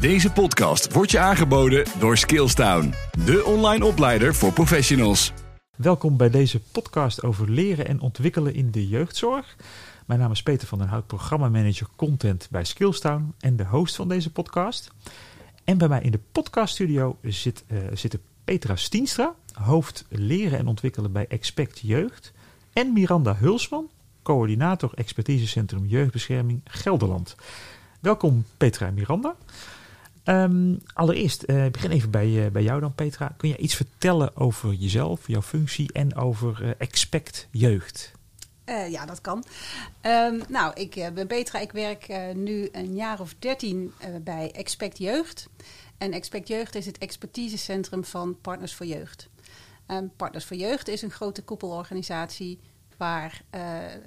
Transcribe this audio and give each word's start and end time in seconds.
Deze 0.00 0.32
podcast 0.32 0.92
wordt 0.92 1.10
je 1.10 1.18
aangeboden 1.18 1.84
door 1.98 2.16
Skillstown, 2.16 2.94
de 3.24 3.44
online 3.44 3.84
opleider 3.84 4.34
voor 4.34 4.52
professionals. 4.52 5.32
Welkom 5.76 6.16
bij 6.16 6.30
deze 6.30 6.60
podcast 6.60 7.22
over 7.22 7.50
leren 7.50 7.86
en 7.86 8.00
ontwikkelen 8.00 8.54
in 8.54 8.70
de 8.70 8.88
jeugdzorg. 8.88 9.56
Mijn 10.06 10.20
naam 10.20 10.30
is 10.30 10.42
Peter 10.42 10.68
van 10.68 10.78
der 10.78 10.86
Hout, 10.86 11.06
programmamanager 11.06 11.86
content 11.96 12.48
bij 12.50 12.64
Skillstown 12.64 13.34
en 13.38 13.56
de 13.56 13.64
host 13.64 13.96
van 13.96 14.08
deze 14.08 14.32
podcast. 14.32 14.90
En 15.64 15.78
bij 15.78 15.88
mij 15.88 16.00
in 16.02 16.10
de 16.10 16.20
podcaststudio 16.32 17.18
zit, 17.22 17.64
uh, 17.68 17.78
zitten 17.92 18.20
Petra 18.44 18.76
Stienstra, 18.76 19.34
hoofd 19.52 20.04
leren 20.08 20.58
en 20.58 20.66
ontwikkelen 20.66 21.12
bij 21.12 21.26
Expect 21.28 21.78
Jeugd. 21.78 22.32
En 22.72 22.92
Miranda 22.92 23.36
Hulsman, 23.36 23.88
coördinator 24.22 24.90
expertisecentrum 24.94 25.86
jeugdbescherming 25.86 26.60
Gelderland. 26.64 27.36
Welkom 28.00 28.44
Petra 28.56 28.86
en 28.86 28.94
Miranda. 28.94 29.36
Um, 30.30 30.80
allereerst, 30.94 31.44
uh, 31.46 31.64
ik 31.64 31.72
begin 31.72 31.90
even 31.90 32.10
bij, 32.10 32.28
uh, 32.28 32.46
bij 32.46 32.62
jou 32.62 32.80
dan 32.80 32.94
Petra. 32.94 33.34
Kun 33.36 33.48
je 33.48 33.56
iets 33.56 33.74
vertellen 33.74 34.36
over 34.36 34.72
jezelf, 34.72 35.26
jouw 35.26 35.42
functie 35.42 35.92
en 35.92 36.16
over 36.16 36.62
uh, 36.62 36.70
Expect 36.78 37.48
Jeugd? 37.50 38.12
ja, 38.88 39.06
dat 39.06 39.20
kan. 39.20 39.44
Um, 40.02 40.42
nou, 40.48 40.74
ik 40.74 41.10
ben 41.14 41.26
Petra. 41.26 41.58
Ik 41.58 41.72
werk 41.72 42.34
nu 42.34 42.68
een 42.72 42.94
jaar 42.94 43.20
of 43.20 43.34
dertien 43.38 43.92
bij 44.22 44.50
Expect 44.52 44.98
Jeugd. 44.98 45.48
En 45.98 46.12
Expect 46.12 46.48
Jeugd 46.48 46.74
is 46.74 46.86
het 46.86 46.98
expertisecentrum 46.98 48.04
van 48.04 48.40
Partners 48.40 48.74
voor 48.74 48.86
Jeugd. 48.86 49.28
Um, 49.86 50.10
Partners 50.16 50.44
voor 50.44 50.56
Jeugd 50.56 50.88
is 50.88 51.02
een 51.02 51.10
grote 51.10 51.42
koepelorganisatie 51.42 52.58
waar 52.96 53.42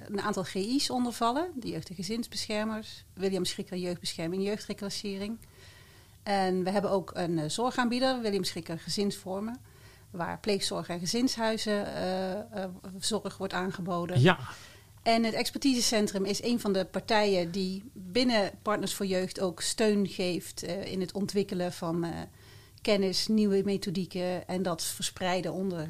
een 0.07 0.21
aantal 0.21 0.43
GI's 0.43 0.89
onder 0.89 1.11
vallen. 1.13 1.51
De 1.55 1.67
Jeugd- 1.67 1.89
en 1.89 1.95
Gezinsbeschermers, 1.95 3.03
William 3.13 3.45
Schrikker 3.45 3.77
Jeugdbescherming, 3.77 4.43
Jeugdreclassering... 4.43 5.37
En 6.23 6.63
we 6.63 6.69
hebben 6.69 6.91
ook 6.91 7.11
een 7.13 7.37
uh, 7.37 7.43
zorgaanbieder, 7.47 8.21
William 8.21 8.43
Schikker 8.43 8.79
Gezinsvormen, 8.79 9.57
waar 10.11 10.39
pleegzorg 10.39 10.87
en 10.87 10.99
gezinshuizen 10.99 11.87
uh, 11.87 12.61
uh, 12.61 12.65
zorg 12.99 13.37
wordt 13.37 13.53
aangeboden. 13.53 14.21
Ja. 14.21 14.39
En 15.01 15.23
het 15.23 15.33
expertisecentrum 15.33 16.25
is 16.25 16.43
een 16.43 16.59
van 16.59 16.73
de 16.73 16.85
partijen 16.85 17.51
die 17.51 17.83
binnen 17.93 18.51
Partners 18.61 18.93
voor 18.93 19.05
Jeugd 19.05 19.39
ook 19.39 19.61
steun 19.61 20.07
geeft 20.07 20.63
in 20.63 21.01
het 21.01 21.13
ontwikkelen 21.13 21.73
van 21.73 22.05
kennis, 22.81 23.27
nieuwe 23.27 23.61
methodieken 23.65 24.47
en 24.47 24.63
dat 24.63 24.83
verspreiden 24.83 25.53
onder 25.53 25.87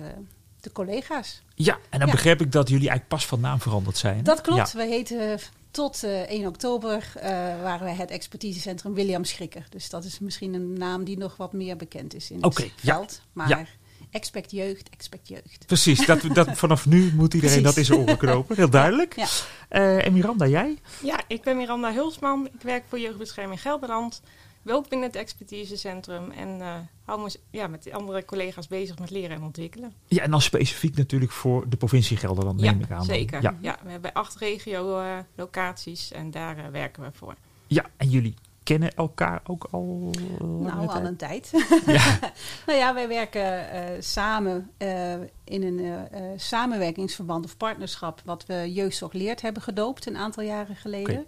de 0.59 0.71
collega's. 0.71 1.41
Ja, 1.55 1.77
en 1.89 1.99
dan 1.99 2.07
ja. 2.07 2.13
begrijp 2.13 2.41
ik 2.41 2.51
dat 2.51 2.69
jullie 2.69 2.89
eigenlijk 2.89 3.09
pas 3.09 3.25
van 3.25 3.39
naam 3.39 3.59
veranderd 3.59 3.97
zijn. 3.97 4.23
Dat 4.23 4.41
klopt. 4.41 4.71
Ja. 4.71 4.77
We 4.77 4.85
heten 4.85 5.39
tot 5.73 6.03
uh, 6.03 6.21
1 6.21 6.47
oktober 6.47 7.11
uh, 7.15 7.23
waren 7.61 7.83
wij 7.83 7.95
het 7.95 8.11
expertisecentrum 8.11 8.93
William 8.93 9.23
Schrikker. 9.23 9.65
Dus 9.69 9.89
dat 9.89 10.03
is 10.03 10.19
misschien 10.19 10.53
een 10.53 10.73
naam 10.73 11.03
die 11.03 11.17
nog 11.17 11.37
wat 11.37 11.53
meer 11.53 11.75
bekend 11.75 12.15
is 12.15 12.31
in 12.31 12.43
okay, 12.43 12.65
het 12.65 12.73
veld. 12.75 13.11
Ja. 13.11 13.29
Maar 13.33 13.47
ja. 13.47 13.65
expect 14.11 14.51
jeugd, 14.51 14.89
expect 14.89 15.27
jeugd. 15.27 15.65
Precies, 15.65 16.05
dat, 16.05 16.21
dat, 16.33 16.57
vanaf 16.63 16.85
nu 16.85 17.13
moet 17.15 17.33
iedereen 17.33 17.61
Precies. 17.61 17.63
dat 17.63 17.77
in 17.77 17.85
zijn 17.85 17.99
oren 17.99 18.17
knopen. 18.17 18.55
Heel 18.55 18.69
duidelijk. 18.69 19.15
Ja. 19.15 19.27
Uh, 19.69 20.05
en 20.05 20.13
Miranda, 20.13 20.47
jij? 20.47 20.77
Ja, 21.03 21.21
ik 21.27 21.41
ben 21.41 21.57
Miranda 21.57 21.93
Hulsman. 21.93 22.45
Ik 22.53 22.61
werk 22.61 22.83
voor 22.87 22.99
Jeugdbescherming 22.99 23.61
Gelderland. 23.61 24.21
Wel 24.63 24.85
binnen 24.89 25.07
het 25.07 25.17
expertisecentrum 25.17 26.31
en 26.31 26.57
uh, 26.59 26.75
hou 27.03 27.21
me 27.21 27.39
ja, 27.49 27.67
met 27.67 27.83
de 27.83 27.93
andere 27.93 28.25
collega's 28.25 28.67
bezig 28.67 28.99
met 28.99 29.09
leren 29.09 29.35
en 29.35 29.43
ontwikkelen. 29.43 29.93
Ja, 30.07 30.23
en 30.23 30.31
dan 30.31 30.41
specifiek 30.41 30.95
natuurlijk 30.95 31.31
voor 31.31 31.69
de 31.69 31.77
provincie 31.77 32.17
Gelderland, 32.17 32.61
neem 32.61 32.79
ja, 32.79 32.85
ik 32.85 32.91
aan. 32.91 33.03
Zeker. 33.03 33.41
Ja. 33.41 33.57
Ja, 33.61 33.77
we 33.83 33.91
hebben 33.91 34.13
acht 34.13 34.35
regio-locaties 34.35 36.11
en 36.11 36.31
daar 36.31 36.57
uh, 36.57 36.67
werken 36.67 37.03
we 37.03 37.09
voor. 37.11 37.35
Ja, 37.67 37.85
en 37.97 38.09
jullie 38.09 38.33
kennen 38.63 38.95
elkaar 38.95 39.41
ook 39.43 39.67
al 39.71 40.11
Nou, 40.39 40.87
al 40.87 41.05
een 41.05 41.15
tijd. 41.15 41.51
Ja. 41.85 42.19
nou 42.65 42.79
ja, 42.79 42.93
wij 42.93 43.07
werken 43.07 43.65
uh, 43.73 43.81
samen 43.99 44.71
uh, 44.77 45.13
in 45.43 45.63
een 45.63 45.79
uh, 45.79 45.99
samenwerkingsverband 46.35 47.45
of 47.45 47.57
partnerschap... 47.57 48.21
wat 48.25 48.45
we 48.45 48.73
Jeugdzorg 48.73 49.13
Leert 49.13 49.41
hebben 49.41 49.61
gedoopt 49.61 50.05
een 50.05 50.17
aantal 50.17 50.43
jaren 50.43 50.75
geleden. 50.75 51.13
Okay. 51.13 51.25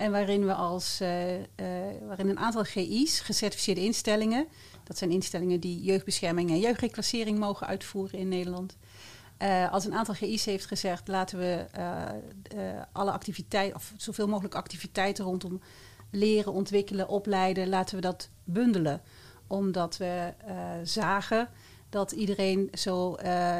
En 0.00 0.10
waarin 0.10 0.46
we 0.46 0.54
als 0.54 1.00
uh, 1.00 1.38
uh, 1.38 1.44
waarin 2.06 2.28
een 2.28 2.38
aantal 2.38 2.64
GI's, 2.64 3.20
gecertificeerde 3.20 3.80
instellingen, 3.80 4.46
dat 4.84 4.98
zijn 4.98 5.10
instellingen 5.10 5.60
die 5.60 5.82
jeugdbescherming 5.82 6.50
en 6.50 6.58
jeugdreclassering 6.58 7.38
mogen 7.38 7.66
uitvoeren 7.66 8.18
in 8.18 8.28
Nederland. 8.28 8.76
Uh, 9.38 9.72
als 9.72 9.84
een 9.84 9.94
aantal 9.94 10.14
GI's 10.14 10.44
heeft 10.44 10.66
gezegd, 10.66 11.08
laten 11.08 11.38
we 11.38 11.64
alle 12.92 13.10
activiteiten, 13.10 13.76
of 13.76 13.92
zoveel 13.96 14.28
mogelijk 14.28 14.54
activiteiten 14.54 15.24
rondom 15.24 15.60
leren, 16.10 16.52
ontwikkelen, 16.52 17.08
opleiden, 17.08 17.68
laten 17.68 17.94
we 17.94 18.00
dat 18.00 18.28
bundelen. 18.44 19.02
Omdat 19.46 19.96
we 19.96 20.32
zagen 20.82 21.48
dat 21.88 22.12
iedereen 22.12 22.68
zo 22.72 23.14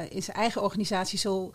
in 0.08 0.22
zijn 0.22 0.36
eigen 0.36 0.62
organisatie 0.62 1.18
zo 1.18 1.52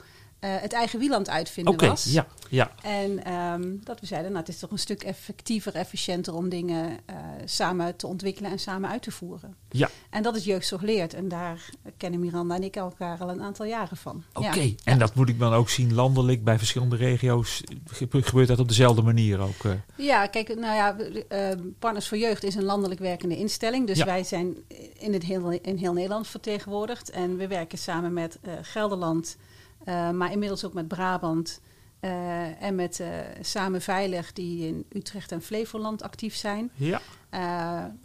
het 0.47 0.73
eigen 0.73 0.99
wiel 0.99 1.13
aan 1.13 1.19
het 1.19 1.29
uitvinden 1.29 1.73
okay, 1.73 1.89
was. 1.89 2.03
Ja, 2.03 2.27
ja. 2.49 2.71
En 2.81 3.33
um, 3.33 3.79
dat 3.83 3.99
we 3.99 4.05
zeiden, 4.05 4.31
nou, 4.31 4.43
het 4.43 4.53
is 4.53 4.59
toch 4.59 4.71
een 4.71 4.79
stuk 4.79 5.03
effectiever, 5.03 5.75
efficiënter 5.75 6.35
om 6.35 6.49
dingen 6.49 6.89
uh, 6.89 7.15
samen 7.45 7.95
te 7.95 8.07
ontwikkelen 8.07 8.51
en 8.51 8.59
samen 8.59 8.89
uit 8.89 9.01
te 9.01 9.11
voeren. 9.11 9.55
Ja. 9.69 9.89
En 10.09 10.23
dat 10.23 10.35
is 10.35 10.43
Jeugdzorg 10.43 10.81
Leert. 10.81 11.13
En 11.13 11.27
daar 11.27 11.69
kennen 11.97 12.19
Miranda 12.19 12.55
en 12.55 12.63
ik 12.63 12.75
elkaar 12.75 13.19
al 13.19 13.29
een 13.29 13.41
aantal 13.41 13.65
jaren 13.65 13.97
van. 13.97 14.23
Oké, 14.33 14.47
okay. 14.47 14.65
ja. 14.65 14.75
en 14.83 14.93
ja. 14.93 14.99
dat 14.99 15.15
moet 15.15 15.29
ik 15.29 15.39
dan 15.39 15.53
ook 15.53 15.69
zien 15.69 15.93
landelijk 15.93 16.43
bij 16.43 16.57
verschillende 16.57 16.95
regio's. 16.95 17.63
Gebeurt 18.09 18.47
dat 18.47 18.59
op 18.59 18.67
dezelfde 18.67 19.01
manier 19.01 19.39
ook? 19.39 19.63
Uh? 19.63 19.71
Ja, 19.95 20.27
kijk, 20.27 20.47
nou 20.55 20.75
ja, 20.75 20.95
uh, 21.29 21.59
Partners 21.79 22.07
voor 22.07 22.17
Jeugd 22.17 22.43
is 22.43 22.55
een 22.55 22.63
landelijk 22.63 22.99
werkende 22.99 23.37
instelling. 23.37 23.87
Dus 23.87 23.97
ja. 23.97 24.05
wij 24.05 24.23
zijn 24.23 24.55
in, 24.97 25.13
het 25.13 25.23
heel, 25.23 25.49
in 25.51 25.77
heel 25.77 25.93
Nederland 25.93 26.27
vertegenwoordigd. 26.27 27.09
En 27.09 27.37
we 27.37 27.47
werken 27.47 27.77
samen 27.77 28.13
met 28.13 28.39
Gelderland... 28.61 29.37
Uh, 29.85 30.09
maar 30.09 30.31
inmiddels 30.31 30.65
ook 30.65 30.73
met 30.73 30.87
Brabant 30.87 31.61
uh, 32.01 32.61
en 32.61 32.75
met 32.75 32.99
uh, 32.99 33.07
Samen 33.41 33.81
Veilig, 33.81 34.33
die 34.33 34.67
in 34.67 34.85
Utrecht 34.89 35.31
en 35.31 35.41
Flevoland 35.41 36.01
actief 36.01 36.35
zijn. 36.35 36.71
Ja. 36.75 37.01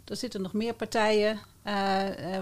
er 0.05 0.15
zitten 0.15 0.41
nog 0.41 0.53
meer 0.53 0.73
partijen 0.73 1.39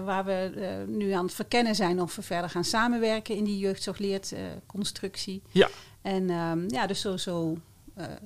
waar 0.04 0.24
we 0.24 0.84
nu 0.88 1.10
aan 1.10 1.24
het 1.24 1.34
verkennen 1.34 1.74
zijn 1.74 2.00
of 2.00 2.16
we 2.16 2.22
verder 2.22 2.50
gaan 2.50 2.64
samenwerken 2.64 3.34
in 3.34 3.44
die 3.44 3.58
jeugdzorgleerd 3.58 4.34
constructie. 4.66 5.42
Ja. 5.50 5.68
En 6.02 6.30
um, 6.30 6.64
ja, 6.68 6.86
dus 6.86 7.00
zo, 7.00 7.16
zo 7.16 7.56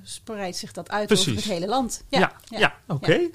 spreidt 0.02 0.56
zich 0.56 0.72
dat 0.72 0.90
uit 0.90 1.06
Precies. 1.06 1.28
over 1.28 1.42
het 1.42 1.52
hele 1.52 1.66
land. 1.66 2.04
Ja, 2.08 2.18
ja, 2.18 2.32
ja. 2.44 2.58
ja. 2.58 2.74
oké. 2.86 3.04
Okay. 3.04 3.30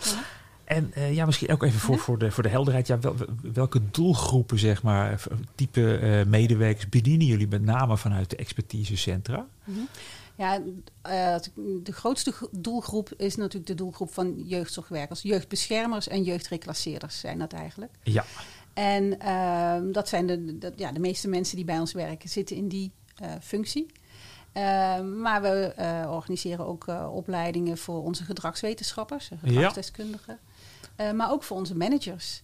En 0.70 0.92
uh, 0.98 1.14
ja, 1.14 1.26
misschien 1.26 1.52
ook 1.52 1.64
even 1.64 1.80
voor, 1.80 1.98
voor, 1.98 2.18
de, 2.18 2.32
voor 2.32 2.44
de 2.44 2.50
helderheid. 2.50 2.88
Ja, 2.88 3.00
wel, 3.00 3.16
welke 3.54 3.82
doelgroepen, 3.92 4.60
zeg 4.60 4.84
maar, 4.84 5.24
type 5.56 6.00
uh, 6.02 6.26
medewerkers 6.26 6.90
bedienen 6.90 7.28
jullie 7.28 7.48
met 7.48 7.62
name 7.62 7.98
vanuit 7.98 8.30
de 8.30 8.36
expertisecentra? 8.36 9.48
Mm 9.64 9.76
-hmm. 9.76 9.88
Ja, 10.36 10.62
de 11.84 11.92
grootste 11.92 12.34
doelgroep 12.52 13.14
is 13.18 13.36
natuurlijk 13.36 13.66
de 13.66 13.76
doelgroep 13.76 14.14
van 14.14 14.44
jeugdzorgwerkers. 14.46 15.22
Jeugdbeschermers 15.22 16.08
en 16.08 16.24
jeugdreclasseerders 16.24 17.20
zijn 17.20 17.40
dat 17.40 17.54
eigenlijk. 17.54 17.92
Ja. 18.04 18.26
En 18.74 19.10
dat 19.92 20.10
zijn 20.10 20.28
de, 20.28 20.58
de, 20.58 20.74
ja, 20.76 20.92
de 20.92 21.00
meeste 21.00 21.28
mensen 21.28 21.56
die 21.56 21.66
bij 21.66 21.80
ons 21.80 21.94
werken, 21.94 22.30
zitten 22.30 22.56
in 22.56 22.68
die 22.68 22.92
functie. 23.42 23.92
Uh, 24.54 25.00
maar 25.02 25.42
we 25.42 25.74
uh, 25.80 26.12
organiseren 26.12 26.66
ook 26.66 26.88
uh, 26.88 27.10
opleidingen 27.14 27.78
voor 27.78 28.04
onze 28.04 28.24
gedragswetenschappers, 28.24 29.30
gedragsdeskundigen. 29.44 30.40
Ja. 30.98 31.14
maar 31.14 31.32
ook 31.32 31.44
voor 31.44 31.58
onze 31.58 31.76
managers. 31.76 32.42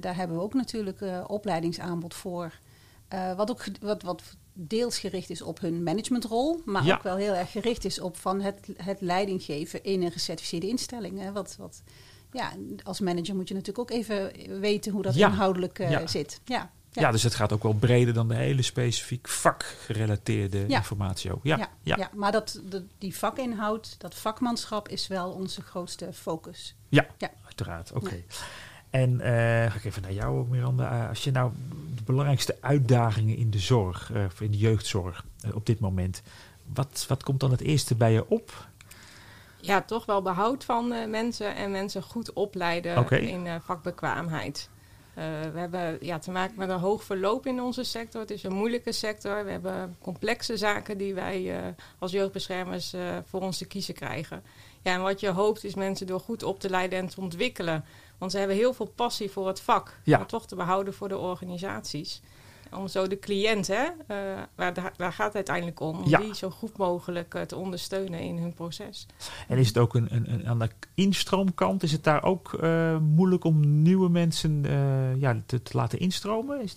daar 0.00 0.16
hebben 0.16 0.36
we 0.36 0.42
ook 0.42 0.54
natuurlijk 0.54 1.04
opleidingsaanbod 1.26 2.14
voor. 2.14 2.58
wat 3.36 3.50
ook 3.50 3.64
wat, 3.80 4.02
wat 4.02 4.22
deels 4.52 4.98
gericht 4.98 5.30
is 5.30 5.42
op 5.42 5.60
hun 5.60 5.82
managementrol, 5.82 6.62
maar 6.64 6.84
ja. 6.84 6.94
ook 6.94 7.02
wel 7.02 7.16
heel 7.16 7.34
erg 7.34 7.50
gericht 7.50 7.84
is 7.84 8.00
op 8.00 8.16
van 8.16 8.40
het, 8.40 8.68
het 8.76 9.00
leiding 9.00 9.42
geven 9.42 9.84
in 9.84 10.02
een 10.02 10.12
gecertificeerde 10.12 10.68
instelling. 10.68 11.18
Hè. 11.20 11.32
Wat, 11.32 11.56
wat, 11.58 11.82
ja, 12.32 12.52
als 12.82 13.00
manager 13.00 13.36
moet 13.36 13.48
je 13.48 13.54
natuurlijk 13.54 13.90
ook 13.90 13.98
even 13.98 14.32
weten 14.60 14.92
hoe 14.92 15.02
dat 15.02 15.14
ja. 15.14 15.28
inhoudelijk 15.28 15.88
zit. 16.04 16.40
Ja. 16.44 16.70
Ja. 16.92 17.02
ja, 17.02 17.10
dus 17.10 17.22
het 17.22 17.34
gaat 17.34 17.52
ook 17.52 17.62
wel 17.62 17.72
breder 17.72 18.14
dan 18.14 18.28
de 18.28 18.34
hele 18.34 18.62
specifiek 18.62 19.28
vakgerelateerde 19.28 20.64
ja. 20.68 20.76
informatie 20.76 21.32
ook. 21.32 21.44
Ja, 21.44 21.56
ja, 21.56 21.68
ja. 21.82 21.96
ja 21.96 22.10
maar 22.14 22.32
dat, 22.32 22.60
de, 22.68 22.84
die 22.98 23.16
vakinhoud, 23.16 23.94
dat 23.98 24.14
vakmanschap 24.14 24.88
is 24.88 25.08
wel 25.08 25.30
onze 25.30 25.62
grootste 25.62 26.12
focus. 26.12 26.74
Ja, 26.88 27.06
ja. 27.18 27.30
uiteraard. 27.44 27.92
Oké. 27.92 28.04
Okay. 28.04 28.24
En 28.90 29.12
uh, 29.12 29.26
ga 29.70 29.74
ik 29.74 29.84
even 29.84 30.02
naar 30.02 30.12
jou, 30.12 30.48
Miranda. 30.48 31.02
Uh, 31.02 31.08
als 31.08 31.24
je 31.24 31.30
nou 31.30 31.52
de 31.94 32.02
belangrijkste 32.02 32.56
uitdagingen 32.60 33.36
in 33.36 33.50
de 33.50 33.58
zorg, 33.58 34.10
uh, 34.10 34.24
in 34.38 34.50
de 34.50 34.58
jeugdzorg 34.58 35.24
op 35.54 35.66
dit 35.66 35.80
moment, 35.80 36.22
wat, 36.74 37.04
wat 37.08 37.22
komt 37.22 37.40
dan 37.40 37.50
het 37.50 37.60
eerste 37.60 37.94
bij 37.94 38.12
je 38.12 38.28
op? 38.28 38.68
Ja, 39.60 39.82
toch 39.82 40.06
wel 40.06 40.22
behoud 40.22 40.64
van 40.64 40.92
uh, 40.92 41.06
mensen 41.06 41.56
en 41.56 41.70
mensen 41.70 42.02
goed 42.02 42.32
opleiden 42.32 42.98
okay. 42.98 43.18
in 43.18 43.46
uh, 43.46 43.54
vakbekwaamheid. 43.64 44.68
Uh, 45.18 45.24
we 45.52 45.58
hebben 45.58 45.98
ja, 46.00 46.18
te 46.18 46.30
maken 46.30 46.58
met 46.58 46.68
een 46.68 46.78
hoog 46.78 47.04
verloop 47.04 47.46
in 47.46 47.60
onze 47.60 47.84
sector. 47.84 48.20
Het 48.20 48.30
is 48.30 48.42
een 48.42 48.52
moeilijke 48.52 48.92
sector. 48.92 49.44
We 49.44 49.50
hebben 49.50 49.96
complexe 50.00 50.56
zaken 50.56 50.98
die 50.98 51.14
wij 51.14 51.42
uh, 51.42 51.66
als 51.98 52.12
jeugdbeschermers 52.12 52.94
uh, 52.94 53.16
voor 53.24 53.40
ons 53.40 53.58
te 53.58 53.66
kiezen 53.66 53.94
krijgen. 53.94 54.42
Ja, 54.82 54.92
en 54.94 55.02
wat 55.02 55.20
je 55.20 55.28
hoopt 55.28 55.64
is 55.64 55.74
mensen 55.74 56.06
door 56.06 56.20
goed 56.20 56.42
op 56.42 56.60
te 56.60 56.70
leiden 56.70 56.98
en 56.98 57.08
te 57.08 57.20
ontwikkelen. 57.20 57.84
Want 58.18 58.32
ze 58.32 58.38
hebben 58.38 58.56
heel 58.56 58.72
veel 58.74 58.92
passie 58.94 59.30
voor 59.30 59.46
het 59.46 59.60
vak, 59.60 60.00
Ja. 60.04 60.16
maar 60.18 60.26
toch 60.26 60.46
te 60.46 60.56
behouden 60.56 60.94
voor 60.94 61.08
de 61.08 61.18
organisaties. 61.18 62.20
Om 62.74 62.88
zo 62.88 63.06
de 63.06 63.18
cliënt, 63.18 63.66
hè, 63.66 63.84
eh, 64.06 64.16
waar, 64.54 64.74
daar, 64.74 65.12
gaat 65.12 65.26
het 65.26 65.34
uiteindelijk 65.34 65.80
om, 65.80 65.98
om 65.98 66.08
Ja. 66.08 66.18
die 66.18 66.34
zo 66.34 66.50
goed 66.50 66.76
mogelijk 66.76 67.34
eh, 67.34 67.42
te 67.42 67.56
ondersteunen 67.56 68.20
in 68.20 68.38
hun 68.38 68.54
proces. 68.54 69.06
En 69.48 69.58
is 69.58 69.66
het 69.68 69.78
ook 69.78 69.94
een, 69.94 70.08
een, 70.10 70.32
een, 70.32 70.46
aan 70.48 70.58
de 70.58 70.68
instroomkant, 70.94 71.82
is 71.82 71.92
het 71.92 72.04
daar 72.04 72.22
ook 72.24 72.52
eh, 72.54 72.98
moeilijk 72.98 73.44
om 73.44 73.82
nieuwe 73.82 74.08
mensen 74.08 74.62
ja, 75.18 75.36
te, 75.46 75.62
te 75.62 75.76
laten 75.76 75.98
instromen? 75.98 76.62
Is 76.62 76.74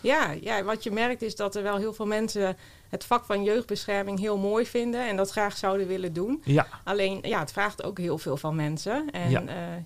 Ja, 0.00 0.30
ja, 0.30 0.62
wat 0.62 0.82
je 0.82 0.90
merkt 0.90 1.22
is 1.22 1.36
dat 1.36 1.54
er 1.54 1.62
wel 1.62 1.76
heel 1.76 1.92
veel 1.92 2.06
mensen 2.06 2.56
het 2.88 3.04
vak 3.04 3.24
van 3.24 3.42
jeugdbescherming 3.44 4.18
heel 4.18 4.38
mooi 4.38 4.66
vinden 4.66 5.08
en 5.08 5.16
dat 5.16 5.30
graag 5.30 5.56
zouden 5.56 5.86
willen 5.86 6.12
doen. 6.12 6.42
ja, 6.44 6.66
Alleen, 6.84 7.18
ja, 7.22 7.38
het 7.40 7.52
vraagt 7.52 7.82
ook 7.82 7.98
heel 7.98 8.18
veel 8.18 8.36
van 8.36 8.54
mensen. 8.56 9.10
En 9.10 9.30
Ja. 9.30 9.42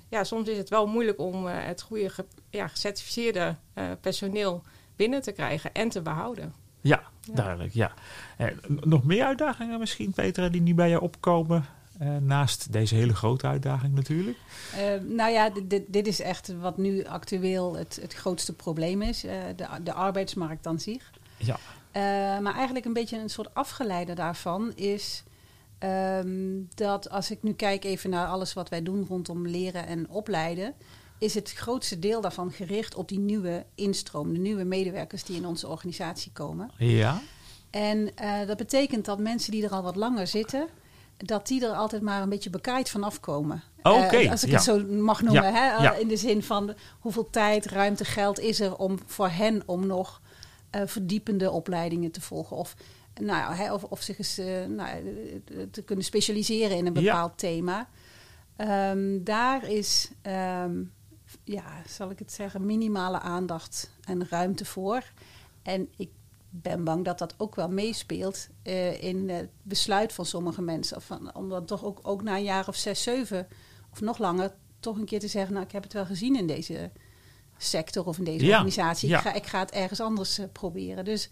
ja, 0.09 0.25
soms 0.25 0.49
is 0.49 0.57
het 0.59 0.69
wel 0.69 0.87
moeilijk 0.87 1.19
om 1.19 1.47
het 1.47 1.83
goede 1.83 2.09
ge- 2.11 2.25
ja, 2.51 2.69
gecertificeerde 2.69 3.57
personeel 4.01 4.63
binnen 4.97 5.23
te 5.23 5.33
krijgen 5.33 5.73
en 5.73 5.89
te 5.89 6.03
behouden. 6.03 6.55
ja, 6.81 7.03
Ja. 7.21 7.35
duidelijk. 7.35 7.73
Ja. 7.75 7.93
Eh, 8.37 8.47
nog 8.67 9.05
meer 9.05 9.25
uitdagingen 9.25 9.79
misschien, 9.79 10.13
Petra, 10.13 10.49
die 10.49 10.61
nu 10.63 10.75
bij 10.75 10.89
jou 10.89 11.03
opkomen? 11.03 11.65
eh, 11.99 12.17
naast 12.17 12.73
deze 12.73 12.95
hele 12.95 13.15
grote 13.15 13.47
uitdaging 13.47 13.95
natuurlijk. 13.95 14.37
Eh, 14.77 15.01
nou 15.09 15.31
ja, 15.31 15.51
dit- 15.65 16.07
is 16.07 16.21
echt 16.21 16.53
wat 16.61 16.77
nu 16.77 17.05
actueel 17.05 17.77
het, 17.77 17.99
het 18.03 18.15
grootste 18.15 18.53
probleem 18.53 19.03
is. 19.03 19.25
eh, 19.25 19.33
de, 19.57 19.67
de 19.83 19.93
arbeidsmarkt 19.93 20.67
aan 20.67 20.79
zich. 20.81 21.11
Ja. 21.37 21.57
Eh, 21.91 22.03
maar 22.43 22.55
eigenlijk 22.55 22.85
een 22.85 22.93
beetje 22.93 23.19
een 23.19 23.29
soort 23.29 23.55
afgeleide 23.55 24.15
daarvan 24.15 24.73
is 24.75 25.23
ehm, 25.79 26.61
dat 26.75 27.11
als 27.11 27.31
ik 27.31 27.43
nu 27.43 27.53
kijk 27.53 27.85
even 27.85 28.11
naar 28.11 28.27
alles 28.27 28.53
wat 28.55 28.69
wij 28.69 28.83
doen 28.83 29.07
rondom 29.09 29.47
leren 29.47 29.87
en 29.87 30.09
opleiden, 30.09 30.75
is 31.19 31.35
het 31.35 31.53
grootste 31.53 31.99
deel 31.99 32.21
daarvan 32.21 32.53
gericht 32.53 32.95
op 32.95 33.09
die 33.09 33.19
nieuwe 33.19 33.65
instroom, 33.75 34.33
de 34.33 34.39
nieuwe 34.39 34.65
medewerkers 34.65 35.25
die 35.25 35.37
in 35.37 35.47
onze 35.47 35.69
organisatie 35.69 36.33
komen. 36.33 36.71
Ja, 36.79 37.21
En 37.71 38.17
eh, 38.17 38.47
dat 38.47 38.57
betekent 38.57 39.05
dat 39.05 39.19
mensen 39.19 39.51
die 39.51 39.65
er 39.65 39.71
al 39.71 39.83
wat 39.83 39.97
langer 39.97 40.27
zitten, 40.27 40.69
dat 41.17 41.47
die 41.47 41.65
er 41.67 41.73
altijd 41.73 42.03
maar 42.03 42.23
een 42.23 42.29
beetje 42.29 42.51
bekaaid 42.51 42.91
van 42.91 43.03
afkomen. 43.03 43.63
Oké, 43.83 44.17
Eh, 44.17 44.31
als 44.31 44.43
ik 44.43 44.49
ja. 44.49 44.55
het 44.55 44.65
zo 44.65 44.85
mag 44.87 45.23
noemen, 45.23 45.43
Ja, 45.43 45.53
hè? 45.53 45.83
ja. 45.83 45.95
in 45.95 46.09
de 46.09 46.17
zin 46.17 46.43
van 46.43 46.75
hoeveel 46.99 47.31
tijd, 47.31 47.67
ruimte, 47.67 48.05
geld 48.05 48.39
is 48.41 48.61
er 48.61 48.77
om 48.77 48.99
voor 49.07 49.29
hen 49.29 49.63
om 49.67 49.87
nog 49.87 50.21
eh, 50.71 50.83
verdiepende 50.85 51.51
opleidingen 51.51 52.11
te 52.11 52.21
volgen. 52.21 52.57
Of, 52.57 52.75
nou 53.21 53.39
ja, 53.39 53.55
hè, 53.55 53.73
of, 53.73 53.85
of 53.85 54.01
zich 54.03 54.19
eens 54.19 54.39
eh, 54.39 54.65
nou, 54.65 54.89
te 55.71 55.83
kunnen 55.83 56.05
specialiseren 56.05 56.77
in 56.77 56.87
een 56.87 56.93
bepaald 56.93 57.39
thema. 57.39 57.89
Ehm, 58.57 59.23
daar 59.25 59.69
is, 59.71 60.11
ehm, 60.23 60.83
ja, 61.45 61.83
zal 61.89 62.11
ik 62.11 62.19
het 62.19 62.33
zeggen, 62.33 62.67
minimale 62.67 63.19
aandacht 63.21 63.91
en 64.05 64.29
ruimte 64.29 64.65
voor. 64.65 65.03
En 65.63 65.89
ik 65.97 66.11
ben 66.51 66.85
bang 66.85 67.05
dat 67.05 67.19
dat 67.19 67.35
ook 67.37 67.55
wel 67.55 67.69
meespeelt 67.69 68.49
eh, 68.63 69.03
in 69.03 69.29
het 69.29 69.51
besluit 69.63 70.13
van 70.13 70.27
sommige 70.27 70.63
mensen. 70.63 70.97
Of 70.97 71.05
van, 71.05 71.35
om 71.35 71.49
dan 71.49 71.65
toch 71.65 71.85
ook, 71.85 72.01
ook 72.03 72.23
na 72.23 72.37
een 72.37 72.43
jaar 72.43 72.69
of 72.69 72.77
zes, 72.77 73.03
zeven 73.03 73.49
of 73.91 74.01
nog 74.01 74.19
langer 74.19 74.55
toch 74.81 74.97
een 74.97 75.05
keer 75.05 75.21
te 75.21 75.29
zeggen... 75.29 75.53
nou, 75.53 75.67
ik 75.67 75.73
heb 75.73 75.83
het 75.83 75.93
wel 75.93 76.07
gezien 76.07 76.37
in 76.37 76.47
deze 76.47 76.91
sector 77.57 78.07
of 78.07 78.19
in 78.19 78.25
deze 78.25 78.45
Ja, 78.45 78.53
organisatie. 78.55 79.09
ja. 79.09 79.17
Ik, 79.17 79.23
ga, 79.23 79.33
ik 79.33 79.47
ga 79.47 79.59
het 79.59 79.71
ergens 79.71 80.01
anders 80.01 80.39
eh, 80.39 80.47
proberen. 80.53 81.05
Dus 81.05 81.29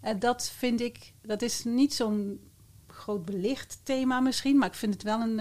eh, 0.00 0.14
dat 0.18 0.48
vind 0.56 0.80
ik, 0.80 1.12
dat 1.22 1.42
is 1.42 1.64
niet 1.64 1.94
zo'n 1.94 2.40
groot 2.86 3.24
belicht 3.24 3.80
thema 3.82 4.20
misschien... 4.20 4.58
maar 4.58 4.68
ik 4.68 4.74
vind 4.74 4.94
het 4.94 5.02
wel 5.02 5.20
een... 5.20 5.40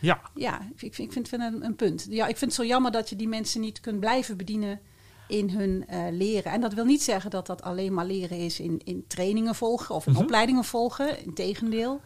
ja, 0.00 0.20
ja, 0.34 0.60
ik 0.76 0.94
vind, 0.94 0.98
ik 0.98 1.12
vind 1.12 1.30
het 1.30 1.40
een, 1.40 1.64
een 1.64 1.76
punt. 1.76 2.06
Ja, 2.08 2.26
ik 2.26 2.36
vind 2.36 2.50
het 2.56 2.60
zo 2.60 2.66
jammer 2.66 2.90
dat 2.92 3.08
je 3.08 3.16
die 3.16 3.28
mensen 3.28 3.60
niet 3.60 3.80
kunt 3.80 4.00
blijven 4.00 4.36
bedienen 4.36 4.80
in 5.28 5.50
hun 5.50 5.84
eh, 5.88 6.04
leren. 6.10 6.52
En 6.52 6.60
dat 6.60 6.74
wil 6.74 6.84
niet 6.84 7.02
zeggen 7.02 7.30
dat 7.30 7.46
dat 7.46 7.62
alleen 7.62 7.94
maar 7.94 8.04
leren 8.06 8.38
is 8.38 8.60
in, 8.60 8.80
in 8.84 9.04
trainingen 9.08 9.54
volgen 9.54 9.94
of 9.94 10.06
in 10.06 10.12
Mhm. 10.12 10.22
opleidingen 10.22 10.64
volgen. 10.64 11.24
Integendeel. 11.24 12.00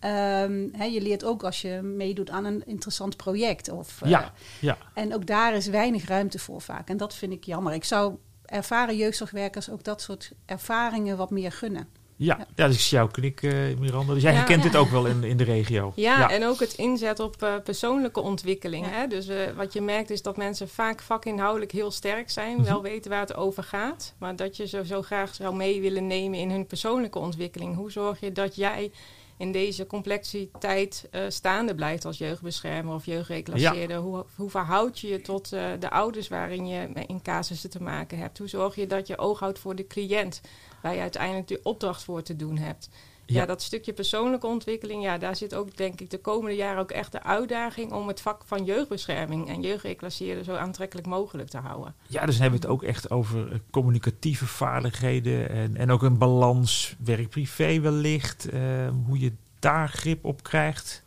Ehm 0.00 0.82
je 0.92 1.00
leert 1.02 1.24
ook 1.24 1.42
als 1.44 1.60
je 1.60 1.80
meedoet 1.82 2.30
aan 2.30 2.44
een 2.44 2.66
interessant 2.66 3.16
project. 3.16 3.68
Of, 3.70 4.02
eh, 4.02 4.10
ja, 4.10 4.32
ja. 4.60 4.78
En 4.94 5.14
ook 5.14 5.26
daar 5.26 5.54
is 5.54 5.66
weinig 5.66 6.04
ruimte 6.08 6.38
voor 6.38 6.60
vaak. 6.60 6.88
En 6.88 6.96
dat 6.96 7.14
vind 7.14 7.32
ik 7.32 7.44
jammer. 7.44 7.72
Ik 7.72 7.84
zou 7.84 8.16
ervaren 8.44 8.96
jeugdzorgwerkers 8.96 9.70
ook 9.70 9.84
dat 9.84 10.00
soort 10.02 10.32
ervaringen 10.46 11.16
wat 11.16 11.30
meer 11.30 11.52
gunnen. 11.52 11.88
Ja, 12.18 12.46
ja, 12.54 12.66
dus 12.66 12.74
ik 12.74 12.80
zie 12.80 12.96
jou 12.96 13.10
knikken, 13.10 13.78
Miranda. 13.78 14.12
Dus 14.14 14.22
jij 14.22 14.32
Ja. 14.32 14.38
herkent 14.38 14.62
Ja. 14.62 14.68
dit 14.70 14.78
ook 14.80 14.88
wel 14.88 15.06
in, 15.06 15.24
in 15.24 15.36
de 15.36 15.44
regio. 15.44 15.92
Ja, 15.96 16.30
en 16.30 16.44
ook 16.46 16.60
het 16.60 16.72
inzet 16.74 17.20
op 17.20 17.42
eh, 17.42 17.54
persoonlijke 17.64 18.20
ontwikkeling. 18.20 18.86
Ja. 18.86 18.92
Hè? 18.92 19.06
Dus 19.06 19.28
eh, 19.28 19.36
wat 19.56 19.72
je 19.72 19.80
merkt 19.80 20.10
is 20.10 20.22
dat 20.22 20.36
mensen 20.36 20.68
vaak 20.68 21.00
vakinhoudelijk 21.02 21.72
heel 21.72 21.90
sterk 21.90 22.30
zijn, 22.30 22.56
Mhm. 22.56 22.64
wel 22.64 22.82
weten 22.82 23.10
waar 23.10 23.20
het 23.20 23.34
over 23.36 23.62
gaat, 23.62 24.14
maar 24.18 24.36
dat 24.36 24.56
je 24.56 24.66
ze 24.66 24.86
zo 24.86 25.02
graag 25.02 25.34
zou 25.34 25.54
mee 25.56 25.80
willen 25.80 26.06
nemen 26.06 26.38
in 26.38 26.50
hun 26.50 26.66
persoonlijke 26.66 27.18
ontwikkeling. 27.18 27.76
Hoe 27.76 27.90
zorg 27.90 28.20
je 28.20 28.32
dat 28.32 28.56
jij 28.56 28.90
in 29.36 29.52
deze 29.52 29.86
complexiteit 29.86 31.08
eh, 31.10 31.22
staande 31.28 31.74
blijft 31.74 32.04
als 32.04 32.18
jeugdbeschermer 32.18 32.94
of 32.94 33.06
jeugdreclasseerder? 33.06 33.96
Hoe, 33.96 34.24
hoe 34.36 34.50
verhoud 34.50 34.98
je 34.98 35.08
je 35.08 35.20
tot 35.20 35.52
eh, 35.52 35.70
de 35.78 35.90
ouders 35.90 36.28
waarin 36.28 36.66
je 36.66 36.88
in 37.06 37.22
casussen 37.22 37.70
te 37.70 37.82
maken 37.82 38.18
hebt? 38.18 38.38
Hoe 38.38 38.48
zorg 38.48 38.74
je 38.74 38.86
dat 38.86 39.06
je 39.06 39.18
oog 39.18 39.38
houdt 39.38 39.58
voor 39.58 39.74
de 39.74 39.86
cliënt, 39.86 40.40
waar 40.82 40.94
je 40.94 41.00
uiteindelijk 41.00 41.48
de 41.48 41.60
opdracht 41.62 42.02
voor 42.02 42.22
te 42.22 42.36
doen 42.36 42.56
hebt? 42.56 42.88
Ja. 43.26 43.40
Ja. 43.40 43.46
dat 43.46 43.62
stukje 43.62 43.92
persoonlijke 43.92 44.46
ontwikkeling, 44.46 45.02
ja, 45.02 45.18
daar 45.18 45.36
zit 45.36 45.54
ook 45.54 45.76
denk 45.76 46.00
ik 46.00 46.10
de 46.10 46.18
komende 46.18 46.56
jaren 46.56 46.80
ook 46.80 46.90
echt 46.90 47.12
de 47.12 47.22
uitdaging 47.22 47.92
om 47.92 48.08
het 48.08 48.20
vak 48.20 48.42
van 48.46 48.64
jeugdbescherming 48.64 49.48
en 49.48 49.60
jeugdreclasseerder 49.62 50.44
zo 50.44 50.54
aantrekkelijk 50.54 51.06
mogelijk 51.06 51.48
te 51.48 51.58
houden. 51.58 51.94
Ja, 52.06 52.26
dus 52.26 52.34
dan 52.34 52.42
hebben 52.42 52.60
we 52.60 52.66
het 52.66 52.74
ook 52.76 52.82
echt 52.82 53.10
over 53.10 53.52
eh, 53.52 53.58
communicatieve 53.70 54.46
vaardigheden 54.46 55.50
en, 55.50 55.76
en 55.76 55.90
ook 55.90 56.02
een 56.02 56.18
balans 56.18 56.94
werk-privé 57.04 57.80
wellicht. 57.80 58.48
eh, 58.48 58.60
hoe 59.06 59.18
je 59.18 59.32
daar 59.58 59.88
grip 59.88 60.24
op 60.24 60.42
krijgt. 60.42 61.02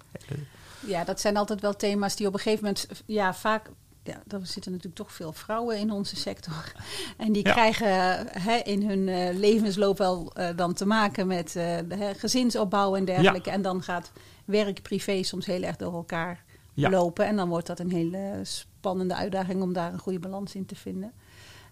Ja, 0.79 1.03
dat 1.03 1.19
zijn 1.19 1.37
altijd 1.37 1.61
wel 1.61 1.75
thema's 1.75 2.15
die 2.15 2.27
op 2.27 2.33
een 2.33 2.39
gegeven 2.39 2.63
moment, 2.63 2.87
ja, 3.05 3.33
vaak. 3.33 3.69
Ja, 4.09 4.37
er 4.37 4.45
zitten 4.47 4.71
natuurlijk 4.71 4.97
toch 5.01 5.13
veel 5.13 5.33
vrouwen 5.33 5.77
in 5.77 5.91
onze 5.91 6.15
sector. 6.15 6.71
En 7.17 7.31
die 7.31 7.45
Ja. 7.47 7.51
krijgen 7.51 7.89
hè, 8.27 8.55
in 8.55 8.89
hun 8.89 9.07
eh, 9.09 9.37
levensloop 9.37 9.97
wel 9.97 10.31
eh, 10.33 10.49
dan 10.55 10.73
te 10.73 10.85
maken 10.85 11.27
met 11.27 11.55
eh, 11.55 11.77
de, 11.87 12.13
gezinsopbouw 12.17 12.95
en 12.95 13.05
dergelijke. 13.05 13.49
En 13.49 13.61
dan 13.61 13.83
gaat 13.83 14.11
werk, 14.45 14.81
privé 14.81 15.23
soms 15.23 15.45
heel 15.45 15.63
erg 15.63 15.75
door 15.75 15.93
elkaar 15.93 16.43
Ja. 16.73 16.89
lopen. 16.89 17.25
En 17.25 17.35
dan 17.35 17.49
wordt 17.49 17.67
dat 17.67 17.79
een 17.79 17.91
hele 17.91 18.39
spannende 18.43 19.15
uitdaging 19.15 19.61
om 19.61 19.73
daar 19.73 19.93
een 19.93 19.99
goede 19.99 20.19
balans 20.19 20.55
in 20.55 20.65
te 20.65 20.75
vinden. 20.75 21.11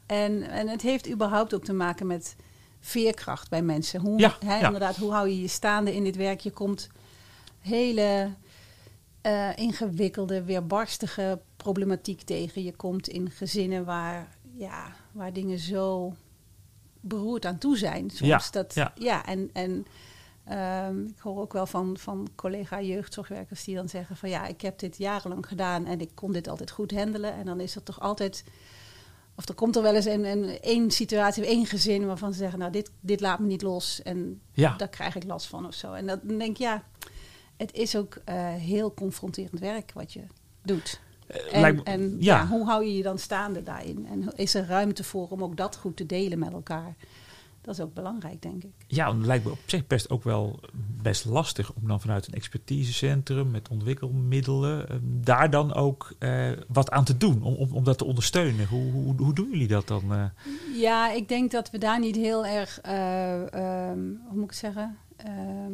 En, 0.06 0.44
en 0.50 0.68
het 0.68 0.82
heeft 0.82 1.10
überhaupt 1.10 1.54
ook 1.54 1.64
te 1.64 1.74
maken 1.74 2.08
met 2.08 2.36
veerkracht 2.80 3.50
bij 3.50 3.62
mensen. 3.62 4.00
Hoe, 4.00 4.32
hè. 4.46 4.66
Inderdaad, 4.66 4.96
hoe 4.96 5.12
hou 5.12 5.30
je 5.30 5.42
je 5.42 5.48
staande 5.48 5.96
in 5.96 6.04
dit 6.04 6.16
werk? 6.16 6.40
Je 6.40 6.52
komt 6.52 6.88
hele 7.60 8.32
ingewikkelde, 9.56 10.44
weerbarstige 10.44 11.40
problematiek 11.58 12.22
tegen. 12.22 12.64
Je 12.64 12.76
komt 12.76 13.08
in 13.08 13.32
gezinnen 13.32 13.86
waar, 13.86 14.38
ja, 14.56 14.96
waar 15.12 15.34
dingen 15.34 15.60
zo 15.60 16.14
beroerd 17.02 17.46
aan 17.46 17.58
toe 17.58 17.78
zijn. 17.78 18.10
Soms 18.10 18.30
Ja, 18.30 18.42
dat, 18.52 18.74
ja. 18.74 18.94
ja 18.96 19.26
en, 19.26 19.50
en 19.54 19.86
ehm, 20.44 21.06
ik 21.06 21.20
hoor 21.20 21.42
ook 21.42 21.54
wel 21.54 21.66
van, 21.66 21.98
van 21.98 22.28
collega 22.36 22.82
jeugdzorgwerkers 22.82 23.64
die 23.64 23.76
dan 23.76 23.90
zeggen 23.90 24.16
van 24.16 24.30
ja, 24.30 24.46
ik 24.46 24.62
heb 24.62 24.80
dit 24.80 24.98
jarenlang 24.98 25.48
gedaan 25.48 25.86
en 25.86 26.02
ik 26.02 26.12
kon 26.14 26.32
dit 26.32 26.48
altijd 26.48 26.72
goed 26.72 26.92
handelen. 26.92 27.34
En 27.34 27.46
dan 27.46 27.60
is 27.60 27.76
er 27.76 27.84
toch 27.84 28.00
altijd, 28.00 28.44
of 29.36 29.48
er 29.48 29.56
komt 29.56 29.76
er 29.76 29.82
wel 29.82 29.96
eens 29.96 30.06
een, 30.06 30.26
een, 30.26 30.60
één 30.60 30.92
situatie, 30.92 31.46
één 31.46 31.66
gezin 31.66 32.06
waarvan 32.06 32.32
ze 32.34 32.38
zeggen, 32.40 32.60
nou 32.60 32.72
dit, 32.72 32.92
dit 33.00 33.22
laat 33.22 33.40
me 33.40 33.48
niet 33.48 33.62
los 33.62 34.02
en 34.02 34.42
Ja, 34.52 34.76
daar 34.76 34.90
krijg 34.90 35.16
ik 35.16 35.24
last 35.24 35.48
van 35.48 35.66
of 35.66 35.74
zo. 35.74 35.94
En 35.94 36.08
dat, 36.08 36.20
dan 36.24 36.38
denk 36.38 36.52
ik, 36.52 36.58
ja, 36.58 36.84
het 37.58 37.74
is 37.74 37.96
ook 37.96 38.16
eh, 38.26 38.54
heel 38.54 38.94
confronterend 38.94 39.60
werk 39.60 39.92
wat 39.94 40.14
je 40.14 40.24
doet. 40.62 41.00
En, 41.52 41.62
lijkt 41.62 41.78
me- 41.78 41.84
en 41.84 42.16
ja. 42.20 42.38
ja. 42.38 42.48
hoe 42.48 42.66
hou 42.66 42.86
je 42.86 42.96
je 42.98 43.04
dan 43.04 43.18
staande 43.18 43.64
daarin? 43.64 44.08
En 44.12 44.36
is 44.36 44.54
er 44.54 44.66
ruimte 44.66 45.04
voor 45.04 45.28
om 45.30 45.44
ook 45.44 45.58
dat 45.58 45.78
goed 45.78 45.96
te 45.98 46.06
delen 46.06 46.40
met 46.40 46.52
elkaar? 46.54 46.96
Dat 47.62 47.76
is 47.78 47.82
ook 47.84 47.94
belangrijk, 47.94 48.42
denk 48.42 48.64
ik. 48.64 48.72
Ja, 48.88 49.16
het 49.16 49.26
lijkt 49.26 49.46
me 49.46 49.52
op 49.52 49.58
zich 49.66 49.88
best 49.88 50.10
ook 50.10 50.24
wel 50.24 50.60
best 51.02 51.26
lastig 51.26 51.74
om 51.74 51.88
dan 51.88 52.02
vanuit 52.02 52.28
een 52.28 52.34
expertisecentrum 52.34 53.52
met 53.52 53.70
ontwikkelmiddelen 53.70 54.90
eh, 54.90 54.96
daar 55.04 55.50
dan 55.50 55.74
ook 55.74 56.14
eh, 56.20 56.50
wat 56.68 56.90
aan 56.92 57.04
te 57.04 57.18
doen 57.18 57.42
om, 57.44 57.54
om, 57.56 57.72
om 57.72 57.84
dat 57.84 57.98
te 57.98 58.06
ondersteunen. 58.06 58.68
Hoe, 58.68 58.92
hoe, 58.92 59.16
hoe 59.18 59.34
doen 59.34 59.50
jullie 59.52 59.68
dat 59.68 59.88
dan? 59.88 60.14
eh? 60.14 60.24
Ja, 60.82 61.12
ik 61.12 61.28
denk 61.30 61.52
dat 61.52 61.70
we 61.70 61.78
daar 61.78 62.00
niet 62.00 62.16
heel 62.16 62.46
erg, 62.46 62.82
eh, 62.82 63.54
ehm, 63.54 64.00
hoe 64.00 64.34
moet 64.34 64.44
ik 64.44 64.50
het 64.50 64.56
zeggen? 64.60 64.98
Ehm, 65.18 65.74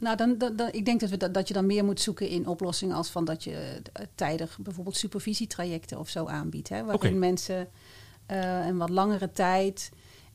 nou, 0.00 0.16
dan, 0.16 0.38
dan, 0.38 0.56
dan- 0.56 0.68
ik 0.72 0.84
denk 0.84 1.00
dat, 1.00 1.10
we 1.10 1.16
dat, 1.16 1.34
dat 1.34 1.48
je 1.48 1.54
dan 1.54 1.66
meer 1.66 1.84
moet 1.84 2.00
zoeken 2.00 2.28
in 2.28 2.46
oplossingen 2.46 2.96
als 2.96 3.08
van 3.10 3.24
dat 3.24 3.44
je 3.44 3.80
eh, 3.92 4.04
tijdig 4.14 4.58
bijvoorbeeld 4.58 4.96
supervisietrajecten 4.96 5.98
of 5.98 6.08
zo 6.08 6.26
aanbiedt. 6.26 6.68
Hè, 6.68 6.84
waarin 6.84 7.18
mensen 7.18 7.68
eh, 8.26 8.66
een 8.66 8.76
wat 8.78 8.90
langere 8.90 9.30
tijd 9.32 9.90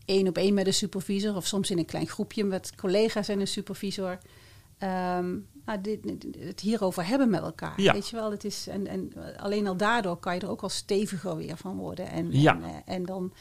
één 0.05 0.27
op 0.27 0.37
één 0.37 0.53
met 0.53 0.67
een 0.67 0.73
supervisor 0.73 1.35
of 1.35 1.45
soms 1.45 1.71
in 1.71 1.77
een 1.77 1.85
klein 1.85 2.07
groepje 2.07 2.43
met 2.43 2.75
collega's 2.75 3.27
en 3.27 3.39
een 3.39 3.47
supervisor. 3.47 4.17
ehm, 4.77 5.35
nou, 5.65 5.81
dit, 5.81 5.99
het 6.39 6.59
hierover 6.59 7.07
hebben 7.07 7.29
met 7.29 7.41
elkaar. 7.41 7.81
Ja. 7.81 7.93
Weet 7.93 8.09
je 8.09 8.15
wel, 8.15 8.31
het 8.31 8.43
is, 8.45 8.67
en, 8.67 8.87
en 8.87 9.11
alleen 9.37 9.67
al 9.67 9.77
daardoor 9.77 10.17
kan 10.17 10.35
je 10.35 10.39
er 10.41 10.49
ook 10.49 10.61
al 10.61 10.69
steviger 10.69 11.35
weer 11.35 11.57
van 11.57 11.77
worden. 11.77 12.09
En, 12.09 12.27
Ja. 12.31 12.53
en, 12.55 12.63
eh, 12.63 12.69
en 12.95 13.05
dan, 13.05 13.33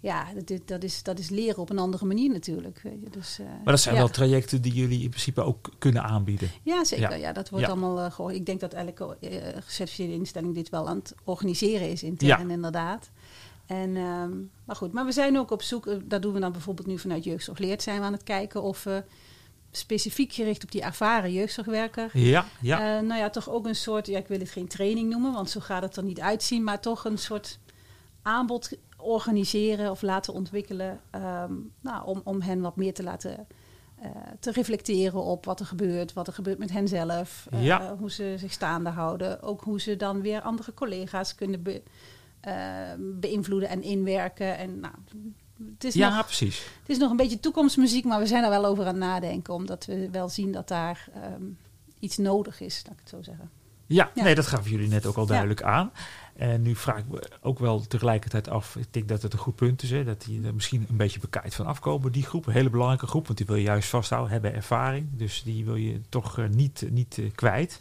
ja, 0.00 0.26
dat, 0.44 0.60
dat, 0.64 0.82
is, 0.82 1.02
dat 1.02 1.18
is 1.18 1.28
leren 1.28 1.58
op 1.58 1.70
een 1.70 1.78
andere 1.78 2.04
manier 2.06 2.30
natuurlijk. 2.30 2.80
Weet 2.82 3.00
je. 3.02 3.10
Dus, 3.10 3.38
eh, 3.38 3.46
Maar 3.46 3.72
dat 3.72 3.80
zijn 3.80 3.94
ja. 3.94 4.00
wel 4.00 4.10
trajecten 4.10 4.62
die 4.62 4.72
jullie 4.72 5.02
in 5.02 5.08
principe 5.08 5.42
ook 5.42 5.70
kunnen 5.78 6.02
aanbieden. 6.02 6.50
Ja, 6.62 6.84
zeker. 6.84 7.10
Ja. 7.10 7.14
Ja, 7.16 7.32
dat 7.32 7.48
wordt 7.48 7.64
Ja. 7.64 7.70
allemaal 7.70 8.28
uh. 8.28 8.34
Ik 8.34 8.46
denk 8.46 8.60
dat 8.60 8.72
elke 8.74 9.16
uh, 9.20 9.30
gecertificeerde 9.60 10.12
instelling 10.12 10.54
dit 10.54 10.68
wel 10.68 10.88
aan 10.88 10.96
het 10.96 11.14
organiseren 11.24 11.90
is 11.90 12.02
intern, 12.02 12.46
Ja. 12.48 12.54
inderdaad. 12.54 13.10
En, 13.66 13.96
ehm, 13.96 14.30
maar 14.64 14.76
goed, 14.76 14.92
maar 14.92 15.04
we 15.04 15.12
zijn 15.12 15.38
ook 15.38 15.50
op 15.50 15.62
zoek, 15.62 15.94
dat 16.04 16.22
doen 16.22 16.32
we 16.32 16.40
dan 16.40 16.52
bijvoorbeeld 16.52 16.86
nu 16.86 16.98
vanuit 16.98 17.24
Jeugdzorg 17.24 17.58
Leert, 17.58 17.82
zijn 17.82 17.98
we 17.98 18.04
aan 18.04 18.12
het 18.12 18.22
kijken 18.22 18.62
of 18.62 18.84
we 18.84 19.04
specifiek 19.70 20.32
gericht 20.32 20.62
op 20.62 20.70
die 20.72 20.82
ervaren 20.82 21.32
jeugdzorgwerker, 21.32 22.10
Ja, 22.18 22.44
ja. 22.60 22.96
eh, 22.96 23.02
nou 23.02 23.20
ja, 23.20 23.30
toch 23.30 23.50
ook 23.50 23.66
een 23.66 23.74
soort, 23.74 24.06
ja, 24.06 24.18
ik 24.18 24.26
wil 24.28 24.38
het 24.38 24.50
geen 24.50 24.68
training 24.68 25.10
noemen, 25.10 25.32
want 25.32 25.50
zo 25.50 25.60
gaat 25.60 25.82
het 25.82 25.96
er 25.96 26.02
niet 26.02 26.20
uitzien, 26.20 26.64
maar 26.64 26.80
toch 26.80 27.04
een 27.04 27.18
soort 27.18 27.58
aanbod 28.22 28.72
organiseren 29.02 29.90
of 29.90 30.02
laten 30.02 30.32
ontwikkelen, 30.32 31.00
ehm, 31.10 31.52
nou, 31.80 32.06
om, 32.06 32.20
om 32.24 32.40
hen 32.40 32.60
wat 32.60 32.76
meer 32.76 32.94
te 32.94 33.02
laten 33.02 33.46
uh, 34.02 34.06
te 34.40 34.50
reflecteren 34.52 35.22
op 35.22 35.44
wat 35.44 35.60
er 35.60 35.66
gebeurt, 35.66 36.12
wat 36.12 36.26
er 36.26 36.32
gebeurt 36.32 36.58
met 36.58 36.70
hen 36.70 36.88
zelf, 36.88 37.46
uh, 37.54 37.64
Ja. 37.64 37.96
hoe 37.96 38.10
ze 38.10 38.34
zich 38.38 38.52
staande 38.52 38.90
houden, 38.90 39.42
ook 39.42 39.60
hoe 39.64 39.80
ze 39.80 39.96
dan 39.96 40.20
weer 40.20 40.40
andere 40.40 40.74
collega's 40.74 41.34
kunnen 41.34 41.62
be, 41.62 41.82
uh, 42.48 42.52
beïnvloeden 42.98 43.68
en 43.68 43.82
inwerken. 43.82 44.58
En, 44.58 44.80
nou, 44.80 44.94
het, 45.72 45.84
is 45.84 45.94
ja, 45.94 46.16
nog, 46.16 46.24
precies. 46.24 46.58
het 46.80 46.88
is 46.88 46.98
nog 46.98 47.10
een 47.10 47.16
beetje 47.16 47.40
toekomstmuziek, 47.40 48.04
maar 48.04 48.18
we 48.18 48.26
zijn 48.26 48.44
er 48.44 48.50
wel 48.50 48.64
over 48.64 48.84
aan 48.84 48.94
het 48.94 49.02
nadenken, 49.04 49.54
omdat 49.54 49.84
we 49.84 50.10
wel 50.10 50.28
zien 50.28 50.52
dat 50.52 50.68
daar 50.68 51.08
um, 51.34 51.58
iets 51.98 52.16
nodig 52.16 52.60
is, 52.60 52.82
laat 52.84 52.92
ik 52.92 53.00
het 53.00 53.08
zo 53.08 53.22
zeggen. 53.22 53.50
Ja, 53.86 54.10
Ja. 54.14 54.22
nee, 54.22 54.34
dat 54.34 54.46
gaven 54.46 54.70
jullie 54.70 54.88
net 54.88 55.06
ook 55.06 55.16
al 55.16 55.26
duidelijk 55.26 55.62
aan. 55.62 55.92
En 56.40 56.62
nu 56.62 56.76
vraag 56.76 56.98
ik 56.98 57.08
me 57.08 57.30
ook 57.40 57.58
wel 57.58 57.80
tegelijkertijd 57.86 58.48
af, 58.48 58.76
ik 58.76 58.86
denk 58.90 59.08
dat 59.08 59.22
het 59.22 59.32
een 59.32 59.38
goed 59.38 59.56
punt 59.56 59.82
is, 59.82 59.90
hè, 59.90 60.04
dat 60.04 60.24
die 60.24 60.46
er 60.46 60.54
misschien 60.54 60.86
een 60.88 60.96
beetje 60.96 61.20
bekijkt 61.20 61.54
van 61.54 61.66
afkomen. 61.66 62.12
Die 62.12 62.22
groep, 62.22 62.46
een 62.46 62.52
hele 62.52 62.70
belangrijke 62.70 63.06
groep, 63.06 63.26
want 63.26 63.38
die 63.38 63.46
wil 63.46 63.56
je 63.56 63.62
juist 63.62 63.88
vasthouden, 63.88 64.32
hebben 64.32 64.54
ervaring. 64.54 65.06
Dus 65.12 65.42
die 65.42 65.64
wil 65.64 65.74
je 65.74 66.00
toch 66.08 66.38
uh, 66.38 66.48
niet, 66.48 66.84
niet 66.90 67.16
uh, 67.16 67.30
kwijt. 67.34 67.80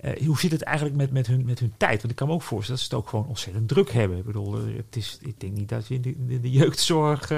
Uh, 0.00 0.26
hoe 0.26 0.38
zit 0.38 0.50
het 0.50 0.62
eigenlijk 0.62 0.96
met, 0.96 1.12
met, 1.12 1.26
hun, 1.26 1.44
met 1.44 1.58
hun 1.58 1.72
tijd? 1.76 1.96
Want 1.96 2.10
ik 2.10 2.16
kan 2.16 2.28
me 2.28 2.34
ook 2.34 2.42
voorstellen 2.42 2.80
dat 2.80 2.90
ze 2.90 2.94
het 2.94 3.04
ook 3.04 3.10
gewoon 3.10 3.26
ontzettend 3.26 3.68
druk 3.68 3.90
hebben. 3.90 4.18
Ik 4.18 4.24
bedoel, 4.24 4.66
het 4.66 4.96
is, 4.96 5.18
ik 5.20 5.40
denk 5.40 5.52
niet 5.52 5.68
dat 5.68 5.86
je 5.86 5.94
in 5.94 6.40
de, 6.42 6.50
jeugdzorg 6.50 7.32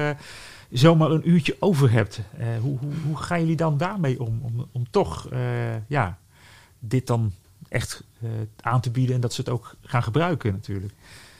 zomaar 0.70 1.10
een 1.10 1.28
uurtje 1.28 1.56
over 1.58 1.90
hebt. 1.90 2.20
Hoe, 2.60 2.78
hoe, 2.78 2.92
hoe 3.06 3.16
gaan 3.16 3.40
jullie 3.40 3.56
dan 3.56 3.78
daarmee 3.78 4.20
om? 4.20 4.40
Om, 4.42 4.68
om 4.72 4.90
toch 4.90 5.28
ja, 5.86 6.18
dit 6.78 7.06
dan 7.06 7.32
echt 7.68 8.02
uh, 8.22 8.30
aan 8.60 8.80
te 8.80 8.90
bieden 8.90 9.14
en 9.14 9.20
dat 9.20 9.32
ze 9.32 9.40
het 9.40 9.50
ook 9.50 9.74
gaan 9.82 10.02
gebruiken 10.02 10.52
natuurlijk. 10.52 10.92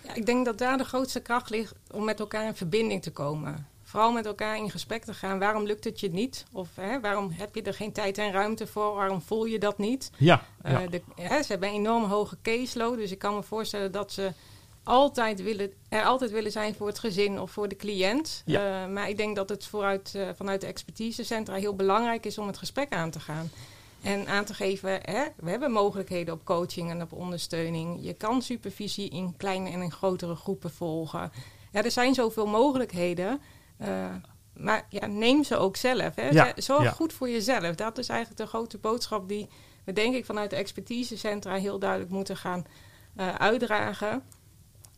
Ja, 0.05 0.15
ik 0.15 0.27
denk 0.27 0.45
dat 0.45 0.59
daar 0.59 0.79
de 0.79 0.85
grootste 0.85 1.21
kracht 1.21 1.51
ligt 1.51 1.75
om 1.91 2.05
met 2.05 2.21
elkaar 2.21 2.47
in 2.47 2.55
verbinding 2.55 3.03
te 3.03 3.11
komen. 3.11 3.67
Vooral 3.83 4.13
met 4.13 4.27
elkaar 4.27 4.57
in 4.57 4.71
gesprek 4.71 5.05
te 5.05 5.15
gaan. 5.15 5.39
Waarom 5.39 5.67
lukt 5.67 5.85
het 5.85 6.01
je 6.01 6.11
niet? 6.11 6.45
Of 6.53 6.69
hè, 6.75 7.01
waarom 7.01 7.31
heb 7.31 7.55
je 7.55 7.63
er 7.63 7.75
geen 7.75 7.93
tijd 7.93 8.19
en 8.19 8.33
ruimte 8.33 8.67
voor? 8.67 8.95
Waarom 8.95 9.23
voel 9.23 9.45
je 9.45 9.59
dat 9.59 9.79
niet? 9.79 10.11
Ja, 10.17 10.43
uh, 10.67 10.73
ja. 10.73 10.87
De, 10.87 11.03
hè, 11.15 11.43
ze 11.43 11.51
hebben 11.53 11.69
een 11.69 11.75
enorm 11.75 12.05
hoge 12.05 12.37
caseload. 12.43 12.97
Dus 12.97 13.11
ik 13.11 13.19
kan 13.19 13.35
me 13.35 13.43
voorstellen 13.43 13.93
dat 13.93 14.13
ze 14.13 14.33
altijd 14.83 15.43
willen, 15.43 15.73
er 15.89 16.05
altijd 16.05 16.31
willen 16.31 16.53
zijn 16.53 16.75
voor 16.75 16.87
het 16.87 16.99
gezin 16.99 17.41
of 17.41 17.51
voor 17.51 17.69
de 17.69 17.77
cliënt. 17.77 18.43
Ja. 18.45 18.85
Uh, 18.85 18.93
maar 18.93 19.09
ik 19.09 19.17
denk 19.17 19.37
dat 19.37 19.49
het 19.49 19.67
vooruit, 19.67 20.13
uh, 20.17 20.29
vanuit 20.35 20.61
de 20.61 20.67
expertisecentra 20.67 21.55
heel 21.55 21.75
belangrijk 21.75 22.27
is 22.27 22.39
om 22.39 22.47
het 22.47 22.59
gesprek 22.59 22.93
aan 22.93 23.11
te 23.11 23.21
gaan. 23.21 23.51
En 24.09 24.29
aan 24.29 24.45
te 24.45 24.55
geven, 24.55 25.01
hè, 25.03 25.25
we 25.37 25.51
hebben 25.51 25.71
mogelijkheden 25.71 26.35
op 26.35 26.45
coaching 26.45 26.91
en 26.91 27.03
op 27.03 27.13
ondersteuning. 27.13 27.99
Je 28.01 28.15
kan 28.15 28.43
supervisie 28.43 29.09
in 29.09 29.37
kleine 29.37 29.71
en 29.71 29.83
in 29.83 29.93
grotere 29.93 30.35
groepen 30.35 30.71
volgen. 30.71 31.33
Ja, 31.73 31.83
er 31.83 31.91
zijn 31.91 32.15
zoveel 32.15 32.47
mogelijkheden. 32.47 33.41
Uh, 33.81 34.15
maar 34.57 34.87
ja, 34.89 35.07
neem 35.07 35.45
ze 35.45 35.57
ook 35.57 35.77
zelf. 35.77 36.15
Hè. 36.15 36.29
Ja, 36.29 36.53
Zorg 36.57 36.83
ja. 36.83 36.91
goed 36.91 37.13
voor 37.13 37.29
jezelf. 37.29 37.75
Dat 37.75 37.99
is 37.99 38.09
eigenlijk 38.09 38.41
de 38.41 38.47
grote 38.47 38.79
boodschap 38.79 39.29
die 39.29 39.49
we 39.85 39.93
denk 39.93 40.15
ik 40.15 40.25
vanuit 40.25 40.51
de 40.51 40.57
expertisecentra 40.57 41.55
heel 41.55 41.79
duidelijk 41.79 42.11
moeten 42.11 42.37
gaan 42.37 42.67
uh, 43.17 43.35
uitdragen. 43.35 44.23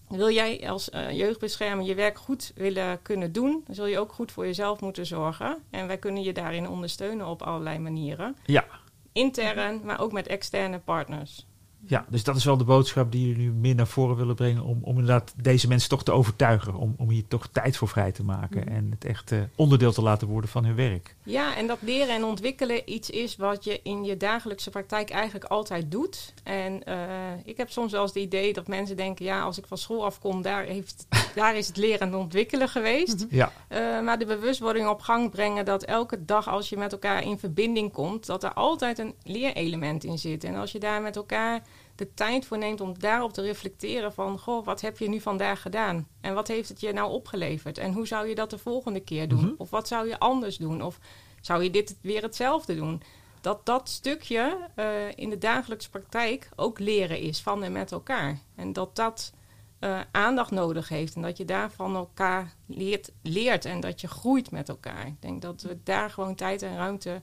Wil 0.09 0.31
jij 0.31 0.71
als 0.71 0.89
uh, 0.89 1.11
jeugdbeschermer 1.11 1.87
je 1.87 1.95
werk 1.95 2.19
goed 2.19 2.53
willen 2.55 3.03
kunnen 3.03 3.33
doen, 3.33 3.63
dan 3.67 3.75
zul 3.75 3.87
je 3.87 3.99
ook 3.99 4.13
goed 4.13 4.33
voor 4.33 4.47
jezelf 4.47 4.81
moeten 4.81 5.07
zorgen. 5.07 5.59
En 5.71 5.87
wij 5.87 5.99
kunnen 5.99 6.23
je 6.23 6.33
daarin 6.33 6.69
ondersteunen 6.69 7.27
op 7.27 7.43
allerlei 7.43 7.79
manieren. 7.79 8.37
Ja, 8.45 8.65
Intern, 9.13 9.81
maar 9.85 10.01
ook 10.01 10.13
met 10.13 10.27
externe 10.27 10.79
partners. 10.79 11.47
Ja, 11.87 12.07
dus 12.09 12.25
dat 12.25 12.37
is 12.37 12.45
wel 12.45 12.57
de 12.57 12.65
boodschap 12.65 13.13
die 13.13 13.29
jullie 13.29 13.43
nu 13.43 13.53
meer 13.53 13.75
naar 13.75 13.87
voren 13.87 14.17
willen 14.17 14.35
brengen. 14.35 14.63
Om, 14.63 14.79
om 14.83 14.99
inderdaad 14.99 15.35
deze 15.37 15.69
mensen 15.69 15.89
toch 15.89 16.03
te 16.03 16.13
overtuigen. 16.13 16.75
Om, 16.75 16.95
om 16.99 17.11
hier 17.11 17.29
toch 17.29 17.49
tijd 17.53 17.77
voor 17.77 17.89
vrij 17.89 18.13
te 18.13 18.25
maken. 18.25 18.61
Mhm. 18.61 18.69
En 18.69 18.91
het 18.91 19.05
echt 19.05 19.33
uh, 19.33 19.41
onderdeel 19.57 19.93
te 19.93 20.03
laten 20.03 20.29
worden 20.29 20.51
van 20.51 20.65
hun 20.65 20.75
werk. 20.75 21.17
Ja, 21.23 21.57
en 21.57 21.67
dat 21.67 21.79
leren 21.81 22.15
en 22.15 22.25
ontwikkelen 22.25 22.93
iets 22.93 23.11
is 23.11 23.37
wat 23.37 23.65
je 23.65 23.81
in 23.83 24.05
je 24.05 24.17
dagelijkse 24.17 24.71
praktijk 24.71 25.11
eigenlijk 25.11 25.45
altijd 25.45 25.91
doet. 25.91 26.35
En 26.43 26.83
uh, 26.89 26.97
ik 27.45 27.57
heb 27.57 27.71
soms 27.71 27.93
wel 27.93 28.03
eens 28.03 28.15
het 28.15 28.23
idee 28.23 28.53
dat 28.53 28.67
mensen 28.67 28.97
denken: 28.97 29.25
ja, 29.25 29.41
als 29.41 29.59
ik 29.59 29.67
van 29.67 29.79
school 29.79 30.05
afkom, 30.05 30.43
daar, 30.43 30.65
heeft, 30.65 31.07
daar 31.35 31.57
is 31.57 31.67
het 31.67 31.77
leren 31.77 32.01
en 32.01 32.15
ontwikkelen 32.15 32.69
geweest. 32.69 33.27
Mhm. 33.27 33.35
Ja, 33.35 33.53
Uh, 33.73 34.01
maar 34.01 34.19
de 34.19 34.27
bewustwording 34.27 34.89
op 34.89 35.01
gang 35.01 35.31
brengen 35.31 35.65
dat 35.65 35.83
elke 35.83 36.25
dag 36.25 36.49
als 36.49 36.69
je 36.69 36.77
met 36.77 36.93
elkaar 36.93 37.23
in 37.23 37.39
verbinding 37.39 37.93
komt, 37.93 38.27
dat 38.27 38.45
er 38.45 38.53
altijd 38.53 38.99
een 38.99 39.15
leerelement 39.23 40.05
in 40.05 40.19
zit. 40.19 40.45
En 40.45 40.55
als 40.55 40.73
je 40.73 40.79
daar 40.79 41.03
met 41.03 41.17
elkaar 41.17 41.63
de 41.95 42.15
tijd 42.15 42.47
voor 42.47 42.59
neemt 42.59 42.81
om 42.81 42.99
daarop 42.99 43.33
te 43.33 43.43
reflecteren 43.43 44.13
van, 44.13 44.39
goh, 44.39 44.65
wat 44.65 44.81
heb 44.81 44.99
je 44.99 45.09
nu 45.09 45.21
vandaag 45.21 45.63
gedaan? 45.63 46.09
En 46.21 46.35
wat 46.35 46.49
heeft 46.49 46.69
het 46.69 46.81
je 46.81 46.93
nou 46.93 47.11
opgeleverd? 47.11 47.79
En 47.79 47.93
hoe 47.93 48.07
zou 48.07 48.29
je 48.29 48.35
dat 48.35 48.51
de 48.51 48.59
volgende 48.59 49.01
keer 49.01 49.29
doen? 49.29 49.45
Mhm. 49.45 49.55
Of 49.57 49.71
wat 49.71 49.89
zou 49.89 50.09
je 50.09 50.19
anders 50.19 50.57
doen? 50.57 50.83
Of 50.83 50.99
zou 51.41 51.63
je 51.63 51.71
dit 51.71 51.97
weer 52.01 52.23
hetzelfde 52.23 52.75
doen? 52.75 53.03
Dat 53.41 53.67
dat 53.67 53.89
stukje 53.89 54.57
uh, 54.77 54.85
in 55.15 55.31
de 55.31 55.39
dagelijkse 55.39 55.91
praktijk 55.91 56.49
ook 56.57 56.79
leren 56.79 57.19
is 57.19 57.41
van 57.41 57.63
en 57.63 57.73
met 57.73 57.93
elkaar. 57.93 58.39
En 58.57 58.73
dat 58.73 58.97
dat 58.97 59.33
uh, 59.81 60.01
aandacht 60.11 60.51
nodig 60.51 60.89
heeft. 60.89 61.15
En 61.15 61.23
dat 61.23 61.37
je 61.37 61.45
daar 61.45 61.71
van 61.71 61.97
elkaar 61.97 62.55
leert, 62.67 63.13
leert 63.23 63.65
en 63.65 63.81
dat 63.81 64.01
je 64.01 64.09
groeit 64.09 64.51
met 64.51 64.69
elkaar. 64.69 65.07
Ik 65.07 65.23
denk 65.23 65.43
dat 65.43 65.63
we 65.63 65.79
daar 65.85 66.11
gewoon 66.11 66.35
tijd 66.35 66.63
en 66.63 66.77
ruimte 66.77 67.23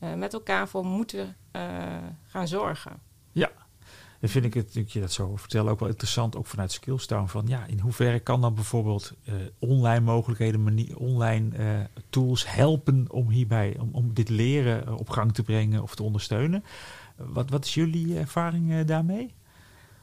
uh, 0.00 0.14
met 0.14 0.32
elkaar 0.32 0.68
voor 0.68 0.84
moeten 0.84 1.36
uh, 1.56 1.62
gaan 2.22 2.48
zorgen. 2.48 3.00
Ja, 3.32 3.50
dan 4.20 4.28
vind 4.28 4.44
ik 4.44 4.54
het, 4.54 4.92
je 4.92 5.00
dat 5.00 5.12
zo 5.12 5.36
vertellen, 5.36 5.72
ook 5.72 5.80
wel 5.80 5.88
interessant, 5.88 6.36
ook 6.36 6.46
vanuit 6.46 6.72
Skillstown. 6.72 7.26
Van 7.26 7.46
ja, 7.46 7.66
in 7.66 7.78
hoeverre 7.78 8.20
kan 8.20 8.40
dan 8.40 8.54
bijvoorbeeld 8.54 9.12
online 9.58 10.00
mogelijkheden, 10.00 10.62
manier, 10.62 10.98
online 10.98 11.88
tools 12.10 12.52
helpen 12.52 13.06
om 13.10 13.28
hierbij, 13.30 13.76
om, 13.80 13.88
om 13.92 14.14
dit 14.14 14.28
leren 14.28 14.98
op 14.98 15.10
gang 15.10 15.34
te 15.34 15.42
brengen 15.42 15.82
of 15.82 15.94
te 15.94 16.02
ondersteunen? 16.02 16.64
Wat, 17.16 17.50
wat 17.50 17.64
is 17.64 17.74
jullie 17.74 18.18
ervaring 18.18 18.84
daarmee? 18.84 19.34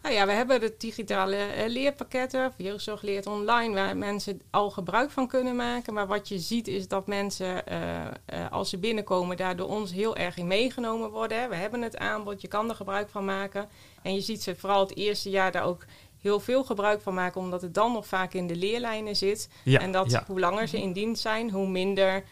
Nou 0.02 0.16
ja, 0.16 0.26
we 0.26 0.32
hebben 0.32 0.60
de 0.60 0.74
digitale 0.78 1.36
uh, 1.36 1.68
leerpakketten, 1.68 2.54
Jeugdzorg 2.58 3.02
leert 3.02 3.28
online, 3.28 3.74
waar 3.74 3.98
mensen 3.98 4.42
al 4.50 4.70
gebruik 4.70 5.12
van 5.12 5.28
kunnen 5.28 5.56
maken. 5.56 5.94
Maar 5.94 6.08
wat 6.08 6.28
je 6.28 6.40
ziet 6.40 6.68
is 6.68 6.88
dat 6.88 7.08
mensen, 7.08 7.64
uh, 7.72 8.06
uh, 8.34 8.52
als 8.52 8.70
ze 8.70 8.78
binnenkomen, 8.78 9.38
daar 9.38 9.56
door 9.56 9.68
ons 9.68 9.92
heel 9.92 10.16
erg 10.16 10.38
in 10.38 10.48
meegenomen 10.48 11.10
worden. 11.10 11.50
We 11.50 11.56
hebben 11.56 11.82
het 11.82 11.98
aanbod, 11.98 12.42
je 12.42 12.48
kan 12.48 12.70
er 12.70 12.76
gebruik 12.76 13.10
van 13.10 13.26
maken. 13.26 13.70
En 14.02 14.14
je 14.14 14.22
ziet 14.22 14.44
ze 14.44 14.56
vooral 14.56 14.80
het 14.80 14.96
eerste 14.96 15.30
jaar 15.30 15.52
daar 15.52 15.66
ook 15.66 15.86
heel 16.22 16.40
veel 16.40 16.64
gebruik 16.64 17.02
van 17.02 17.14
maken, 17.14 17.42
omdat 17.42 17.62
het 17.62 17.74
dan 17.74 17.92
nog 17.92 18.08
vaak 18.08 18.34
in 18.34 18.48
de 18.48 18.56
leerlijnen 18.56 19.16
zit. 19.16 19.50
Ja, 19.64 19.80
en 19.80 19.92
dat 19.92 20.12
ja. 20.12 20.24
hoe 20.28 20.40
langer 20.40 20.68
ze 20.68 20.82
in 20.82 20.94
dienst 20.94 21.22
zijn, 21.22 21.52
hoe 21.52 21.68
minder 21.68 22.24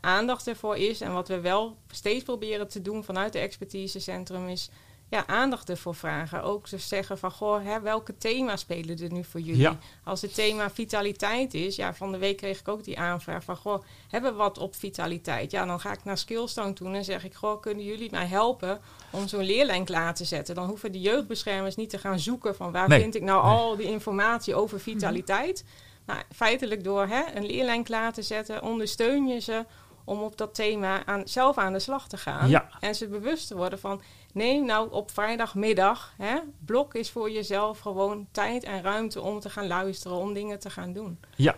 aandacht 0.00 0.46
ervoor 0.46 0.76
is. 0.76 1.00
En 1.00 1.12
wat 1.12 1.28
we 1.28 1.40
wel 1.40 1.76
steeds 1.90 2.24
proberen 2.24 2.68
te 2.68 2.82
doen 2.82 3.04
vanuit 3.04 3.34
het 3.34 3.42
expertisecentrum 3.42 4.48
is 4.48 4.70
ja, 5.12 5.26
aandacht 5.26 5.68
ervoor 5.70 5.94
vragen. 5.94 6.42
Ook 6.42 6.66
te 6.68 6.78
zeggen 6.78 7.18
van, 7.18 7.30
goh, 7.30 7.64
hè, 7.64 7.80
welke 7.80 8.18
thema's 8.18 8.60
spelen 8.60 8.98
er 8.98 9.12
nu 9.12 9.24
voor 9.24 9.40
jullie? 9.40 9.60
Ja. 9.60 9.78
Als 10.04 10.22
het 10.22 10.34
thema 10.34 10.70
vitaliteit 10.70 11.54
is, 11.54 11.76
ja, 11.76 11.94
van 11.94 12.12
de 12.12 12.18
week 12.18 12.36
kreeg 12.36 12.60
ik 12.60 12.68
ook 12.68 12.84
die 12.84 12.98
aanvraag 12.98 13.44
van, 13.44 13.56
goh, 13.56 13.82
hebben 14.08 14.30
we 14.30 14.36
wat 14.36 14.58
op 14.58 14.74
vitaliteit? 14.74 15.50
Ja, 15.50 15.64
dan 15.66 15.80
ga 15.80 15.92
ik 15.92 16.04
naar 16.04 16.18
Skillstone 16.18 16.72
toe 16.72 16.94
en 16.94 17.04
zeg 17.04 17.24
ik, 17.24 17.34
goh, 17.34 17.60
kunnen 17.60 17.84
jullie 17.84 18.10
mij 18.10 18.26
helpen 18.26 18.80
om 19.10 19.28
zo'n 19.28 19.44
leerlijn 19.44 19.84
klaar 19.84 20.14
te 20.14 20.24
zetten? 20.24 20.54
Dan 20.54 20.66
hoeven 20.68 20.92
de 20.92 21.00
jeugdbeschermers 21.00 21.76
niet 21.76 21.90
te 21.90 21.98
gaan 21.98 22.18
zoeken 22.18 22.56
van, 22.56 22.72
waar 22.72 22.88
Nee. 22.88 23.00
vind 23.00 23.14
ik 23.14 23.22
nou 23.22 23.46
Nee. 23.46 23.56
al 23.56 23.76
die 23.76 23.86
informatie 23.86 24.54
over 24.54 24.80
vitaliteit? 24.80 25.64
Nou, 26.06 26.20
feitelijk 26.34 26.84
door 26.84 27.06
hè, 27.06 27.22
een 27.34 27.46
leerlijn 27.46 27.84
klaar 27.84 28.12
te 28.12 28.22
zetten, 28.22 28.62
ondersteun 28.62 29.26
je 29.26 29.40
ze 29.40 29.64
om 30.04 30.22
op 30.22 30.36
dat 30.38 30.54
thema 30.54 31.06
aan, 31.06 31.22
zelf 31.24 31.58
aan 31.58 31.72
de 31.72 31.78
slag 31.78 32.08
te 32.08 32.16
gaan. 32.16 32.48
Ja. 32.48 32.68
En 32.80 32.94
ze 32.94 33.08
bewust 33.08 33.48
te 33.48 33.56
worden 33.56 33.78
van, 33.78 34.02
neem 34.32 34.64
nou 34.66 34.90
op 34.90 35.10
vrijdagmiddag, 35.10 36.12
hè, 36.16 36.36
blok 36.64 36.94
is 36.94 37.10
voor 37.10 37.30
jezelf 37.30 37.78
gewoon 37.78 38.26
tijd 38.30 38.64
en 38.64 38.82
ruimte 38.82 39.20
om 39.20 39.40
te 39.40 39.50
gaan 39.50 39.66
luisteren, 39.66 40.16
om 40.16 40.32
dingen 40.34 40.58
te 40.58 40.70
gaan 40.70 40.92
doen. 40.92 41.18
Ja, 41.36 41.54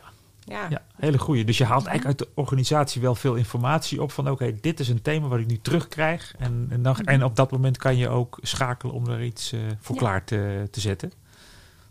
Ja. 0.46 0.66
Ja, 0.70 0.82
hele 0.96 1.18
goeie. 1.18 1.44
Dus 1.44 1.58
je 1.58 1.64
haalt 1.64 1.86
eigenlijk 1.86 2.20
uit 2.20 2.28
de 2.28 2.40
organisatie 2.40 3.00
wel 3.00 3.14
veel 3.14 3.34
informatie 3.34 4.02
op 4.02 4.12
van 4.12 4.30
oké, 4.30 4.54
dit 4.60 4.80
is 4.80 4.88
een 4.88 5.02
thema 5.02 5.28
wat 5.28 5.38
ik 5.38 5.46
nu 5.46 5.58
terugkrijg. 5.58 6.34
En, 6.38 6.66
en, 6.70 6.82
dan, 6.82 6.96
en 6.96 7.24
op 7.24 7.36
dat 7.36 7.50
moment 7.50 7.76
kan 7.76 7.96
je 7.96 8.08
ook 8.08 8.38
schakelen 8.42 8.94
om 8.94 9.06
er 9.08 9.22
iets 9.22 9.52
eh, 9.52 9.60
voor 9.80 9.94
Ja. 9.94 10.00
klaar 10.00 10.24
te, 10.24 10.68
te 10.70 10.80
zetten. 10.80 11.12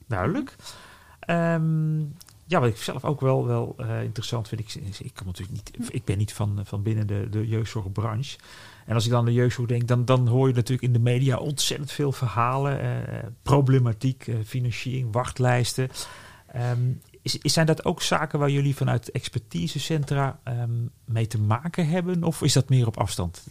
Duidelijk. 0.08 0.56
Ehm, 1.20 2.02
ja, 2.46 2.60
wat 2.60 2.70
ik 2.70 2.78
zelf 2.78 3.06
ook 3.06 3.22
wel, 3.22 3.46
wel 3.46 3.76
eh, 3.78 4.04
interessant 4.04 4.48
vind, 4.48 4.62
ik, 4.62 4.74
ik, 5.00 5.26
natuurlijk 5.26 5.52
niet, 5.52 5.94
ik 5.94 6.04
ben 6.06 6.18
niet 6.18 6.34
van, 6.34 6.60
van 6.64 6.84
binnen 6.84 7.08
de, 7.08 7.28
de 7.32 7.48
jeugdzorgbranche. 7.48 8.38
En 8.86 8.94
als 8.96 9.06
ik 9.06 9.12
dan 9.12 9.26
de 9.26 9.34
jeugdzorg 9.34 9.68
denk, 9.68 9.88
dan, 9.88 10.06
dan 10.06 10.28
hoor 10.28 10.48
je 10.48 10.54
natuurlijk 10.54 10.88
in 10.88 10.94
de 10.94 11.00
media 11.00 11.38
ontzettend 11.38 11.92
veel 11.92 12.12
verhalen. 12.12 12.80
eh, 13.08 13.18
problematiek, 13.44 14.26
financiering, 14.46 15.08
wachtlijsten. 15.14 15.90
Is, 17.22 17.38
is- 17.38 17.54
zijn 17.54 17.66
dat 17.66 17.86
ook 17.86 18.02
zaken 18.02 18.40
waar 18.40 18.50
jullie 18.50 18.76
vanuit 18.76 19.12
expertisecentra 19.12 20.40
ehm, 20.44 20.72
mee 21.06 21.28
te 21.28 21.40
maken 21.40 21.88
hebben? 21.88 22.24
Of 22.24 22.42
is 22.42 22.54
dat 22.54 22.70
meer 22.70 22.88
op 22.88 22.98
afstand? 22.98 23.44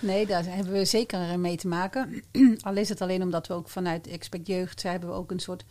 Nee, 0.00 0.26
daar 0.26 0.44
hebben 0.44 0.72
we 0.72 0.84
zeker 0.84 1.38
mee 1.40 1.56
te 1.56 1.68
maken. 1.68 2.22
Al 2.60 2.76
is 2.76 2.88
het 2.88 3.00
alleen 3.00 3.22
omdat 3.22 3.46
we 3.46 3.54
ook 3.54 3.68
vanuit 3.68 4.06
Expect 4.06 4.46
Jeugd 4.46 4.82
hebben 4.82 5.08
we 5.08 5.14
ook 5.14 5.30
een 5.30 5.40
soort 5.40 5.64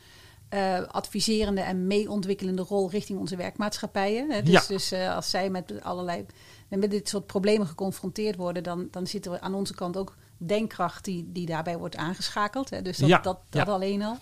eh, 0.49 0.81
adviserende 0.87 1.61
en 1.61 1.87
meeontwikkelende 1.87 2.61
rol 2.61 2.89
richting 2.89 3.19
onze 3.19 3.35
werkmaatschappijen. 3.35 4.31
Hè. 4.31 4.41
Dus, 4.41 4.51
Ja. 4.51 4.63
dus 4.67 4.91
eh, 4.91 5.15
als 5.15 5.29
zij 5.29 5.49
met 5.49 5.81
allerlei 5.83 6.25
met 6.69 6.91
dit 6.91 7.09
soort 7.09 7.25
problemen 7.25 7.67
geconfronteerd 7.67 8.35
worden, 8.35 8.63
dan, 8.63 8.87
dan 8.91 9.07
zit 9.07 9.25
er 9.25 9.39
aan 9.39 9.53
onze 9.53 9.75
kant 9.75 9.97
ook 9.97 10.15
denkkracht 10.37 11.03
die, 11.05 11.29
die 11.31 11.45
daarbij 11.45 11.77
wordt 11.77 11.95
aangeschakeld. 11.95 12.69
Hè. 12.69 12.81
Dus 12.81 12.97
dat, 12.97 13.09
Ja, 13.09 13.19
dat, 13.19 13.39
dat 13.49 13.65
ja. 13.67 13.73
alleen 13.73 14.01
al. 14.01 14.17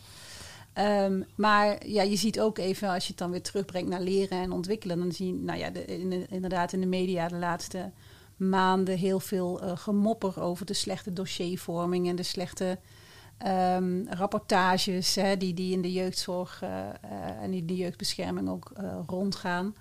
Ehm, 0.74 1.22
maar 1.36 1.88
ja, 1.88 2.02
je 2.02 2.16
ziet 2.16 2.40
ook 2.40 2.58
even, 2.58 2.90
als 2.90 3.04
je 3.04 3.10
het 3.10 3.18
dan 3.18 3.32
weer 3.32 3.42
terugbrengt 3.42 3.90
naar 3.90 4.02
leren 4.02 4.42
en 4.42 4.52
ontwikkelen, 4.52 4.98
dan 5.00 5.12
zie 5.12 5.28
je, 5.28 5.34
nou 5.34 5.60
ja, 5.60 5.70
de, 5.70 5.86
in 5.86 6.10
de- 6.10 6.26
inderdaad 6.30 6.74
in 6.74 6.80
de 6.80 6.86
media 6.88 7.28
de 7.28 7.36
laatste 7.36 7.92
maanden 8.38 8.98
heel 8.98 9.20
veel 9.20 9.62
eh, 9.62 9.72
gemopper 9.78 10.42
over 10.42 10.66
de 10.66 10.74
slechte 10.74 11.14
dossiervorming 11.14 12.08
en 12.10 12.16
de 12.16 12.24
slechte 12.24 12.78
ehm, 13.44 14.04
rapportages 14.10 15.16
hè, 15.16 15.38
die, 15.38 15.54
die 15.54 15.74
in 15.74 15.82
de 15.82 15.92
jeugdzorg 15.92 16.62
eh, 16.62 16.70
eh, 16.90 17.42
en 17.42 17.54
in 17.54 17.66
de 17.66 17.76
jeugdbescherming 17.76 18.50
ook 18.50 18.72
eh, 18.76 18.84
rondgaan. 19.08 19.76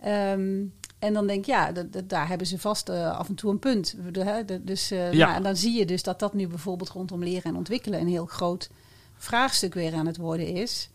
Ehm, 0.00 0.62
en 0.98 1.12
dan 1.12 1.26
denk 1.26 1.38
ik, 1.38 1.46
ja, 1.46 1.72
daar 2.04 2.28
hebben 2.28 2.46
ze 2.46 2.58
vast 2.58 2.88
af 2.90 3.28
en 3.28 3.34
toe 3.34 3.50
een 3.50 3.58
punt. 3.58 3.94
De- 4.12 4.24
hè, 4.24 4.44
de- 4.44 4.64
dus, 4.64 4.88
Ja. 4.88 5.10
nou, 5.12 5.34
en 5.34 5.42
dan 5.42 5.56
zie 5.56 5.78
je 5.78 5.84
dus 5.84 6.02
dat 6.02 6.18
dat 6.18 6.34
nu 6.34 6.46
bijvoorbeeld 6.48 6.88
rondom 6.90 7.22
leren 7.22 7.42
en 7.42 7.56
ontwikkelen 7.56 8.00
een 8.00 8.08
heel 8.08 8.26
groot 8.26 8.70
vraagstuk 9.16 9.74
weer 9.74 9.94
aan 9.94 10.06
het 10.06 10.16
worden 10.16 10.46
is. 10.46 10.88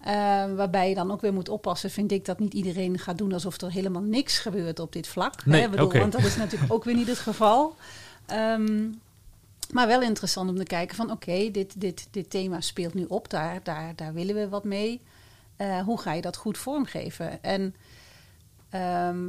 Eh, 0.00 0.12
waarbij 0.54 0.88
je 0.88 0.94
dan 0.94 1.10
ook 1.12 1.20
weer 1.20 1.32
moet 1.32 1.48
oppassen, 1.48 1.90
vind 1.90 2.12
ik, 2.12 2.24
dat 2.24 2.38
niet 2.38 2.54
iedereen 2.54 2.98
gaat 2.98 3.18
doen 3.18 3.32
alsof 3.32 3.60
er 3.60 3.70
helemaal 3.70 4.02
niks 4.02 4.38
gebeurt 4.38 4.78
op 4.80 4.92
dit 4.92 5.06
vlak. 5.08 5.46
Nee, 5.46 5.60
hè? 5.60 5.68
Bedoel. 5.68 5.92
Want 5.92 6.12
dat 6.12 6.24
is 6.24 6.36
natuurlijk 6.36 6.72
ook 6.72 6.84
weer 6.84 6.94
niet 6.94 7.06
het 7.08 7.18
geval. 7.18 7.74
Ehm, 8.26 8.82
maar 9.74 9.86
wel 9.86 10.02
interessant 10.02 10.50
om 10.50 10.56
te 10.56 10.64
kijken 10.64 10.96
van 10.96 11.10
oké, 11.10 11.50
dit, 11.50 11.80
dit, 11.80 12.08
dit 12.10 12.30
thema 12.30 12.60
speelt 12.60 12.94
nu 12.94 13.04
op, 13.04 13.30
daar, 13.30 13.62
daar, 13.62 13.96
daar 13.96 14.12
willen 14.12 14.34
we 14.34 14.48
wat 14.48 14.64
mee. 14.64 15.02
Eh, 15.56 15.80
hoe 15.80 16.00
ga 16.00 16.12
je 16.12 16.22
dat 16.22 16.36
goed 16.36 16.58
vormgeven? 16.58 17.42
En 17.42 17.74
ehm, 18.70 19.26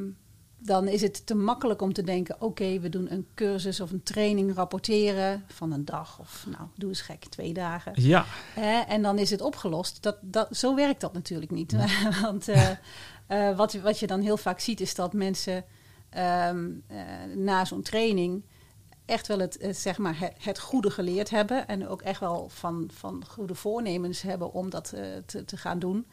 dan 0.57 0.87
is 0.87 1.01
het 1.01 1.25
te 1.25 1.35
makkelijk 1.35 1.81
om 1.81 1.93
te 1.93 2.03
denken: 2.03 2.41
oké, 2.41 2.79
we 2.79 2.89
doen 2.89 3.11
een 3.11 3.27
cursus 3.33 3.79
of 3.79 3.91
een 3.91 4.03
training 4.03 4.55
rapporteren 4.55 5.43
van 5.47 5.71
een 5.71 5.85
dag 5.85 6.19
of 6.19 6.45
nou, 6.51 6.63
doe 6.75 6.89
eens 6.89 7.01
gek, 7.01 7.25
twee 7.25 7.53
dagen. 7.53 7.93
Ja, 8.03 8.25
en 8.87 9.01
dan 9.01 9.17
is 9.17 9.29
het 9.29 9.41
opgelost. 9.41 10.03
Dat, 10.03 10.17
dat, 10.21 10.57
zo 10.57 10.75
werkt 10.75 11.01
dat 11.01 11.13
natuurlijk 11.13 11.51
niet. 11.51 11.75
Want 12.21 12.47
eh, 12.47 12.69
eh, 13.27 13.57
wat, 13.57 13.73
wat 13.73 13.99
je 13.99 14.07
dan 14.07 14.21
heel 14.21 14.37
vaak 14.37 14.59
ziet, 14.59 14.81
is 14.81 14.95
dat 14.95 15.13
mensen 15.13 15.65
ehm, 16.09 16.69
eh, 16.87 16.97
na 17.35 17.65
zo'n 17.65 17.81
training 17.81 18.43
echt 19.05 19.27
wel 19.27 19.39
het, 19.39 19.57
het, 19.61 19.77
zeg 19.77 19.97
maar 19.97 20.19
het, 20.19 20.33
het 20.39 20.59
goede 20.59 20.89
geleerd 20.89 21.29
hebben. 21.29 21.67
En 21.67 21.87
ook 21.87 22.01
echt 22.01 22.19
wel 22.19 22.49
van, 22.49 22.89
van 22.93 23.23
goede 23.27 23.55
voornemens 23.55 24.21
hebben 24.21 24.53
om 24.53 24.69
dat 24.69 24.91
eh, 24.91 25.03
te, 25.25 25.45
te 25.45 25.57
gaan 25.57 25.79
doen. 25.79 26.05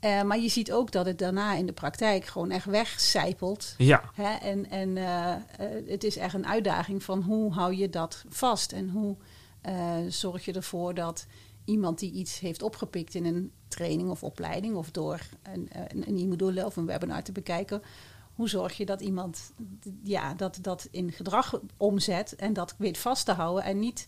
Eh, 0.00 0.22
maar 0.22 0.38
je 0.38 0.48
ziet 0.48 0.72
ook 0.72 0.92
dat 0.92 1.06
het 1.06 1.18
daarna 1.18 1.54
in 1.54 1.66
de 1.66 1.72
praktijk 1.72 2.24
gewoon 2.24 2.50
echt 2.50 2.64
wegcijpelt. 2.64 3.74
ja, 3.78 4.10
Hè? 4.14 4.34
En, 4.36 4.70
en 4.70 4.96
eh, 4.96 5.32
eh, 5.32 5.40
het 5.86 6.04
is 6.04 6.16
echt 6.16 6.34
een 6.34 6.46
uitdaging 6.46 7.02
van 7.02 7.22
hoe 7.22 7.52
hou 7.52 7.74
je 7.74 7.90
dat 7.90 8.24
vast 8.28 8.72
en 8.72 8.88
hoe 8.88 9.16
eh, 9.60 9.96
zorg 10.08 10.44
je 10.44 10.52
ervoor 10.52 10.94
dat 10.94 11.26
iemand 11.64 11.98
die 11.98 12.12
iets 12.12 12.38
heeft 12.40 12.62
opgepikt 12.62 13.14
in 13.14 13.24
een 13.24 13.52
training 13.68 14.10
of 14.10 14.22
opleiding 14.22 14.74
of 14.74 14.90
door 14.90 15.20
een, 15.42 15.68
eh, 15.70 15.80
een, 15.88 16.08
een 16.08 16.18
e-module 16.18 16.64
of 16.64 16.76
een 16.76 16.86
webinar 16.86 17.22
te 17.22 17.32
bekijken, 17.32 17.82
hoe 18.38 18.48
zorg 18.48 18.76
je 18.76 18.86
dat 18.86 19.00
iemand 19.00 19.52
ja, 20.02 20.34
dat, 20.34 20.58
dat 20.60 20.88
in 20.90 21.12
gedrag 21.12 21.60
omzet 21.76 22.36
en 22.36 22.52
dat 22.52 22.74
weet 22.78 22.98
vast 22.98 23.24
te 23.24 23.32
houden 23.32 23.64
en 23.64 23.78
niet 23.78 24.04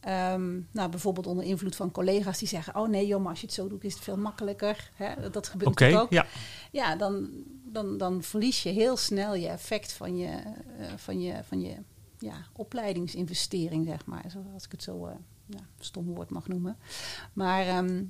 ehm, 0.00 0.60
nou, 0.70 0.90
bijvoorbeeld 0.90 1.26
onder 1.26 1.44
invloed 1.44 1.76
van 1.76 1.90
collega's 1.90 2.38
die 2.38 2.48
zeggen, 2.48 2.76
oh 2.76 2.88
nee 2.88 3.06
joh, 3.06 3.20
maar 3.20 3.30
als 3.30 3.40
je 3.40 3.46
het 3.46 3.54
zo 3.54 3.68
doet 3.68 3.84
is 3.84 3.94
het 3.94 4.02
veel 4.02 4.16
makkelijker. 4.16 4.90
Hè? 4.94 5.30
Dat 5.30 5.48
gebeurt 5.48 5.94
ook 5.94 6.10
Ja, 6.10 6.26
ja, 6.70 6.96
dan, 6.96 7.30
dan, 7.64 7.98
dan 7.98 8.22
verlies 8.22 8.62
je 8.62 8.70
heel 8.70 8.96
snel 8.96 9.34
je 9.34 9.48
effect 9.48 9.92
van 9.92 10.16
je, 10.16 10.28
eh, 10.78 10.86
van 10.96 11.20
je, 11.20 11.34
van 11.44 11.60
je 11.60 11.76
ja, 12.18 12.46
opleidingsinvestering, 12.52 13.86
zeg 13.86 14.06
maar. 14.06 14.24
Zoals 14.28 14.64
ik 14.64 14.72
het 14.72 14.82
zo 14.82 15.06
eh 15.06 15.14
ja, 15.46 15.60
stom 15.78 16.14
woord 16.14 16.30
mag 16.30 16.48
noemen. 16.48 16.76
Maar 17.32 17.66
ehm, 17.66 18.04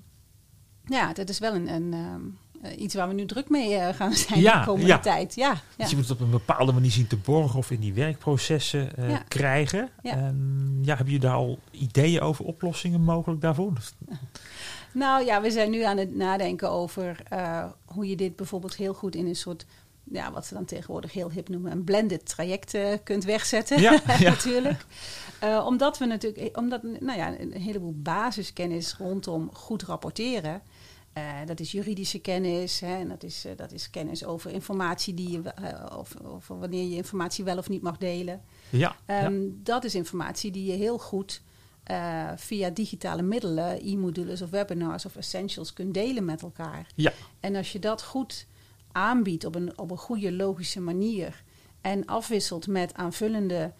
ja, 0.85 1.13
dat 1.13 1.29
is 1.29 1.39
wel 1.39 1.55
een, 1.55 1.69
een, 1.69 1.93
ehm, 1.93 2.23
eh, 2.61 2.81
iets 2.81 2.95
waar 2.95 3.09
we 3.09 3.15
nu 3.15 3.27
druk 3.27 3.49
mee 3.49 3.75
eh, 3.75 3.95
gaan 3.95 4.13
zijn 4.13 4.41
Ja, 4.41 4.59
de 4.59 4.67
komende 4.67 4.87
ja. 4.87 4.99
tijd. 4.99 5.35
Ja, 5.35 5.49
ja. 5.49 5.61
Dus 5.77 5.91
je 5.91 5.97
moet 5.97 6.09
het 6.09 6.15
op 6.19 6.21
een 6.21 6.31
bepaalde 6.31 6.73
manier 6.73 6.91
zien 6.91 7.07
te 7.07 7.17
borgen 7.17 7.59
of 7.59 7.71
in 7.71 7.81
die 7.81 7.95
werkprocessen 7.95 8.91
Ja. 9.09 9.23
krijgen. 9.29 9.89
Ja. 10.03 10.13
En, 10.13 10.79
ja, 10.83 10.97
hebben 10.97 11.15
jullie 11.15 11.29
daar 11.29 11.35
al 11.37 11.59
ideeën 11.71 12.21
over 12.21 12.45
oplossingen 12.45 13.01
mogelijk 13.01 13.41
daarvoor? 13.41 13.73
Nou 14.93 15.25
ja, 15.25 15.41
we 15.41 15.51
zijn 15.51 15.71
nu 15.71 15.83
aan 15.83 15.97
het 15.97 16.15
nadenken 16.15 16.71
over 16.71 17.23
hoe 17.85 18.09
je 18.09 18.17
dit 18.17 18.37
bijvoorbeeld 18.37 18.77
heel 18.77 18.95
goed 18.95 19.15
in 19.15 19.27
een 19.27 19.37
soort, 19.37 19.67
ja, 20.05 20.33
wat 20.33 20.47
ze 20.47 20.55
dan 20.55 20.65
tegenwoordig 20.65 21.13
heel 21.13 21.31
hip 21.31 21.49
noemen, 21.49 21.73
een 21.73 21.85
blended 21.85 22.27
traject 22.27 22.79
kunt 23.05 23.25
wegzetten. 23.25 23.81
Ja, 23.81 23.93
ja. 24.19 24.31
natuurlijk. 24.31 24.85
Omdat 25.65 25.99
we 25.99 26.07
natuurlijk, 26.07 26.57
omdat, 26.59 26.83
nou 26.83 27.19
ja, 27.19 27.41
een 27.41 27.53
heleboel 27.53 27.95
basiskennis 27.97 28.95
rondom 28.99 29.51
goed 29.53 29.83
rapporteren. 29.83 30.63
Eh, 31.13 31.47
dat 31.47 31.61
is 31.61 31.73
juridische 31.73 32.19
kennis 32.19 32.81
hè, 32.81 32.97
en 32.97 33.09
dat 33.09 33.23
is, 33.23 33.45
eh, 33.45 33.53
dat 33.57 33.73
is 33.73 33.91
kennis 33.91 34.25
over 34.25 34.51
informatie 34.51 35.15
die 35.15 35.31
je, 35.31 35.43
eh, 35.43 35.97
of, 35.99 36.15
of 36.15 36.49
wanneer 36.49 36.89
je 36.89 36.97
informatie 36.97 37.45
wel 37.45 37.59
of 37.59 37.69
niet 37.69 37.83
mag 37.83 37.99
delen. 37.99 38.43
Ja, 38.71 38.97
Ehm, 39.07 39.43
ja. 39.43 39.49
Dat 39.63 39.85
is 39.85 39.95
informatie 39.95 40.51
die 40.51 40.65
je 40.65 40.77
heel 40.77 40.99
goed 40.99 41.43
via 42.37 42.71
digitale 42.71 43.23
middelen, 43.23 43.81
e-modules 43.81 44.43
of 44.43 44.51
webinars 44.51 45.07
of 45.07 45.17
essentials 45.17 45.73
kunt 45.73 45.95
delen 45.95 46.25
met 46.25 46.43
elkaar. 46.43 46.87
Ja. 46.95 47.13
En 47.41 47.57
als 47.57 47.73
je 47.73 47.79
dat 47.79 48.03
goed 48.03 48.47
aanbiedt 48.93 49.45
op 49.45 49.55
een, 49.55 49.79
op 49.79 49.91
een 49.91 49.97
goede, 49.99 50.33
logische 50.33 50.81
manier 50.81 51.43
en 51.81 52.07
afwisselt 52.07 52.67
met 52.67 52.95
aanvullende, 52.95 53.73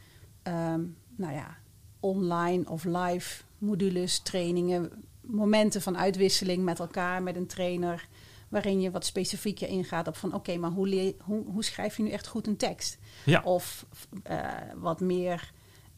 ehm, 0.43 0.81
nou 1.17 1.33
ja, 1.33 1.57
online 2.01 2.69
of 2.69 2.85
live 2.85 3.43
modules, 3.59 4.19
trainingen, 4.19 4.91
momenten 5.33 5.83
van 5.83 5.99
uitwisseling 5.99 6.65
met 6.65 6.79
elkaar, 6.79 7.23
met 7.23 7.37
een 7.37 7.47
trainer, 7.47 8.09
waarin 8.49 8.81
je 8.81 8.91
wat 8.91 9.05
specifieker 9.05 9.69
ingaat 9.69 10.09
op 10.09 10.17
van 10.17 10.35
oké, 10.35 10.57
maar 10.57 10.71
hoe, 10.71 11.15
hoe, 11.23 11.45
hoe 11.45 11.65
schrijf 11.65 11.97
je 11.97 12.03
nu 12.03 12.11
echt 12.11 12.27
goed 12.27 12.47
een 12.47 12.57
tekst? 12.57 12.99
Ja. 13.25 13.43
Of 13.45 13.87
eh, 14.23 14.49
wat 14.77 15.01
meer 15.01 15.53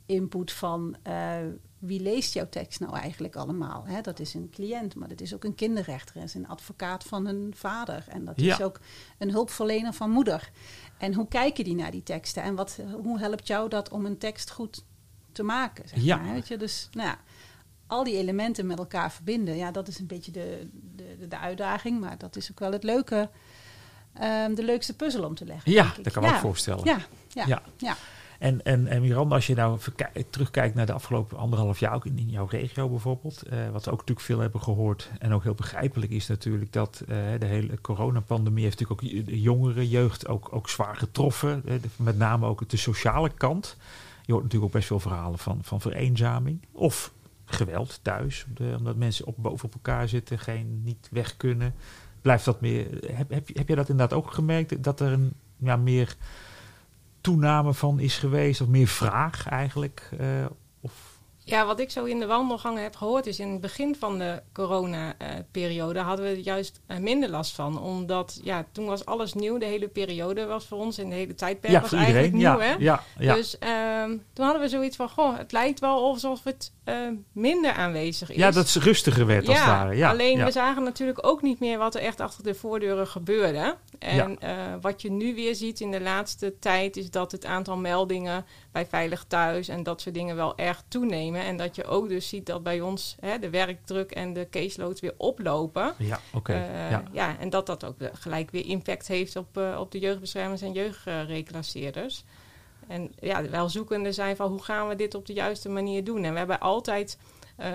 input 0.07 0.53
van 0.53 0.97
eh, 1.03 1.37
wie 1.79 2.01
leest 2.01 2.35
jouw 2.35 2.49
tekst 2.49 2.81
nou 2.81 2.97
eigenlijk 2.97 3.37
allemaal? 3.37 3.85
Hè? 3.87 4.01
Dat 4.01 4.19
is 4.21 4.35
een 4.35 4.51
cliënt, 4.51 4.95
maar 4.95 5.09
dat 5.09 5.21
is 5.21 5.35
ook 5.35 5.45
een 5.45 5.55
kinderrechter, 5.55 6.15
dat 6.15 6.25
is 6.25 6.35
een 6.35 6.49
advocaat 6.49 7.05
van 7.05 7.27
een 7.27 7.53
vader 7.57 8.05
en 8.09 8.25
dat 8.25 8.41
Ja. 8.41 8.55
is 8.55 8.63
ook 8.63 8.81
een 9.19 9.31
hulpverlener 9.31 9.93
van 9.93 10.11
moeder. 10.11 10.51
En 10.99 11.15
hoe 11.15 11.29
kijken 11.29 11.65
die 11.65 11.75
naar 11.75 11.91
die 11.91 12.03
teksten 12.03 12.43
en 12.43 12.55
wat, 12.55 12.79
hoe 13.03 13.19
helpt 13.19 13.47
jou 13.47 13.69
dat 13.69 13.89
om 13.89 14.07
een 14.07 14.19
tekst 14.19 14.51
goed 14.51 14.85
te 15.33 15.43
maken? 15.43 15.89
Zeg 15.89 16.03
Ja. 16.03 16.17
maar, 16.17 16.33
weet 16.33 16.49
je? 16.49 16.57
Dus 16.57 16.89
nou 16.93 17.09
ja, 17.09 17.19
al 17.93 18.05
die 18.05 18.17
elementen 18.17 18.67
met 18.67 18.79
elkaar 18.79 19.13
verbinden, 19.13 19.57
ja, 19.57 19.71
dat 19.71 19.89
is 19.89 19.99
een 19.99 20.07
beetje 20.07 20.33
de, 20.33 20.69
de, 20.97 21.29
de, 21.29 21.39
uitdaging, 21.39 22.01
maar 22.01 22.19
dat 22.19 22.37
is 22.37 22.51
ook 22.51 22.59
wel 22.59 22.73
het 22.73 22.83
leuke, 22.83 23.29
ehm, 24.13 24.55
de 24.55 24.65
leukste 24.65 24.97
puzzel 24.97 25.25
om 25.25 25.35
te 25.35 25.45
leggen. 25.45 25.73
Ja, 25.73 25.93
dat 26.03 26.13
kan 26.13 26.23
ik 26.23 26.29
me 26.29 26.35
ook 26.35 26.41
voorstellen. 26.41 26.85
Ja, 26.85 26.99
ja, 27.29 27.47
Ja. 27.47 27.63
ja. 27.77 27.97
En, 28.39 28.65
en, 28.65 28.87
en 28.87 29.01
Miranda, 29.01 29.35
als 29.35 29.47
je 29.47 29.55
nou 29.55 29.79
terugkijkt 30.31 30.75
naar 30.75 30.87
de 30.87 30.93
afgelopen 30.93 31.39
anderhalf 31.39 31.79
jaar, 31.79 31.95
ook 31.95 32.07
in, 32.07 32.19
in 32.19 32.31
jouw 32.31 32.47
regio 32.47 32.89
bijvoorbeeld, 32.89 33.43
eh, 33.43 33.71
wat 33.71 33.85
we 33.85 33.91
ook 33.91 33.99
natuurlijk 33.99 34.27
veel 34.27 34.39
hebben 34.39 34.61
gehoord 34.61 35.11
en 35.19 35.33
ook 35.33 35.43
heel 35.43 35.55
begrijpelijk 35.55 36.13
is 36.13 36.27
natuurlijk 36.27 36.73
dat 36.73 37.03
eh, 37.09 37.17
de 37.39 37.47
hele 37.47 37.81
coronapandemie 37.81 38.65
heeft 38.65 38.81
natuurlijk 38.81 39.19
ook 39.19 39.27
de 39.27 39.41
jongere 39.41 39.89
jeugd 39.89 40.29
ook, 40.29 40.49
ook 40.53 40.69
zwaar 40.69 40.97
getroffen, 40.97 41.63
eh, 41.67 41.75
met 41.97 42.19
name 42.19 42.47
ook 42.47 42.69
de 42.69 42.77
sociale 42.77 43.31
kant. 43.31 43.77
Je 44.25 44.33
hoort 44.33 44.45
natuurlijk 44.45 44.73
ook 44.73 44.79
best 44.79 44.87
veel 44.87 45.01
verhalen 45.01 45.39
van, 45.39 45.59
van 45.63 45.81
vereenzaming 45.81 46.61
of 46.73 47.13
geweld 47.45 48.01
thuis, 48.03 48.47
omdat 48.79 48.97
mensen 48.97 49.27
op, 49.27 49.35
boven 49.39 49.65
op 49.65 49.75
elkaar 49.75 50.09
zitten, 50.09 50.39
geen, 50.39 50.83
niet 50.85 51.09
weg 51.11 51.37
kunnen. 51.37 51.75
blijft 52.21 52.45
dat 52.45 52.61
meer. 52.61 52.87
Heb, 53.13 53.31
heb, 53.31 53.49
heb 53.53 53.69
je 53.69 53.75
dat 53.75 53.89
inderdaad 53.89 54.19
ook 54.19 54.33
gemerkt? 54.33 54.83
Dat 54.83 55.01
er 55.01 55.13
een 55.13 55.33
ja, 55.57 55.77
meer 55.77 56.17
toename 57.21 57.75
van 57.75 58.01
is 58.01 58.19
geweest? 58.19 58.61
Of 58.61 58.69
meer 58.69 58.87
vraag 58.87 59.49
eigenlijk? 59.49 60.11
Uh, 60.21 60.47
of 60.81 61.12
ja, 61.45 61.67
wat 61.67 61.81
ik 61.81 61.91
zo 61.91 62.05
in 62.05 62.21
de 62.21 62.27
wandelgangen 62.27 62.83
heb 62.83 62.97
gehoord 62.97 63.27
is 63.27 63.39
in 63.39 63.51
het 63.51 63.61
begin 63.61 63.97
van 63.99 64.19
de 64.19 64.43
corona-periode 64.53 65.99
hadden 65.99 66.25
we 66.25 66.31
er 66.31 66.39
juist 66.39 66.81
eh, 66.87 66.97
minder 66.97 67.29
last 67.29 67.55
van. 67.55 67.81
Omdat 67.81 68.41
ja, 68.43 68.67
toen 68.73 68.87
was 68.87 69.05
alles 69.05 69.35
nieuw. 69.35 69.59
De 69.59 69.65
hele 69.65 69.89
periode 69.89 70.45
was 70.45 70.67
voor 70.67 70.79
ons 70.79 70.99
en 70.99 71.09
de 71.09 71.15
hele 71.15 71.35
tijdperk 71.35 71.73
ja, 71.73 71.81
was 71.81 71.93
iedereen. 71.93 72.15
eigenlijk 72.15 72.45
nieuw. 72.45 72.67
Ja, 72.67 72.73
hè? 72.73 72.75
ja, 72.79 73.03
ja. 73.19 73.35
Dus 73.35 73.57
um, 74.05 74.23
toen 74.33 74.45
hadden 74.45 74.63
we 74.63 74.69
zoiets 74.69 74.97
van, 74.97 75.09
goh, 75.09 75.39
het 75.39 75.53
lijkt 75.53 75.81
wel 75.81 76.05
alsof 76.05 76.45
het 76.45 76.73
uh, 76.85 76.95
minder 77.33 77.73
aanwezig 77.73 78.31
is. 78.31 78.37
Ja, 78.37 78.51
dat 78.51 78.73
het 78.73 78.83
rustiger 78.83 79.27
werd 79.27 79.49
als 79.49 79.59
het 79.59 79.67
ware. 79.67 79.97
Ja, 79.97 80.11
alleen 80.11 80.45
we 80.45 80.51
zagen 80.51 80.83
natuurlijk 80.83 81.27
ook 81.27 81.43
niet 81.43 81.61
meer 81.61 81.79
wat 81.79 81.95
er 81.95 82.01
echt 82.01 82.21
achter 82.21 82.45
de 82.45 82.55
voordeuren 82.55 83.07
gebeurde. 83.07 83.77
En 83.99 84.39
uh, 84.45 84.51
wat 84.81 85.03
je 85.03 85.11
nu 85.11 85.35
weer 85.35 85.55
ziet 85.55 85.81
in 85.81 85.91
de 85.91 86.01
laatste 86.01 86.55
tijd 86.59 86.97
is 86.97 87.11
dat 87.11 87.33
het 87.33 87.45
aantal 87.45 87.77
meldingen 87.77 88.45
bij 88.73 88.87
Veilig 88.87 89.25
Thuis 89.29 89.69
en 89.69 89.83
dat 89.83 90.01
soort 90.01 90.15
dingen 90.15 90.37
wel 90.37 90.59
erg 90.59 90.83
toenemen. 90.89 91.43
En 91.43 91.57
dat 91.57 91.77
je 91.77 91.85
ook 91.85 92.09
dus 92.09 92.29
ziet 92.29 92.47
dat 92.47 92.63
bij 92.63 92.81
ons 92.81 93.17
hè, 93.21 93.39
de 93.39 93.51
werkdruk 93.51 94.11
en 94.11 94.33
de 94.33 94.49
caseloads 94.51 95.01
weer 95.01 95.15
oplopen. 95.17 95.95
Ja, 95.99 96.21
oké. 96.33 96.53
Uh, 96.53 96.91
ja. 96.91 97.03
ja. 97.13 97.39
en 97.39 97.51
dat 97.51 97.67
dat 97.67 97.85
ook 97.85 97.97
gelijk 98.13 98.51
weer 98.51 98.67
impact 98.67 99.09
heeft 99.09 99.37
op, 99.37 99.59
uh, 99.59 99.77
op 99.81 99.91
de 99.93 99.99
jeugdbeschermers 99.99 100.63
en 100.63 100.73
jeugdreclasseerders. 100.73 102.25
En 102.87 103.13
ja, 103.21 103.49
wel 103.49 103.69
zoekende 103.69 104.13
zijn 104.13 104.37
van 104.37 104.51
hoe 104.51 104.63
gaan 104.63 104.89
we 104.89 104.97
dit 104.97 105.15
op 105.15 105.27
de 105.27 105.33
juiste 105.33 105.69
manier 105.69 106.05
doen. 106.05 106.25
En 106.25 106.33
we 106.33 106.39
hebben 106.39 106.61
altijd 106.61 107.19
uh, 107.59 107.67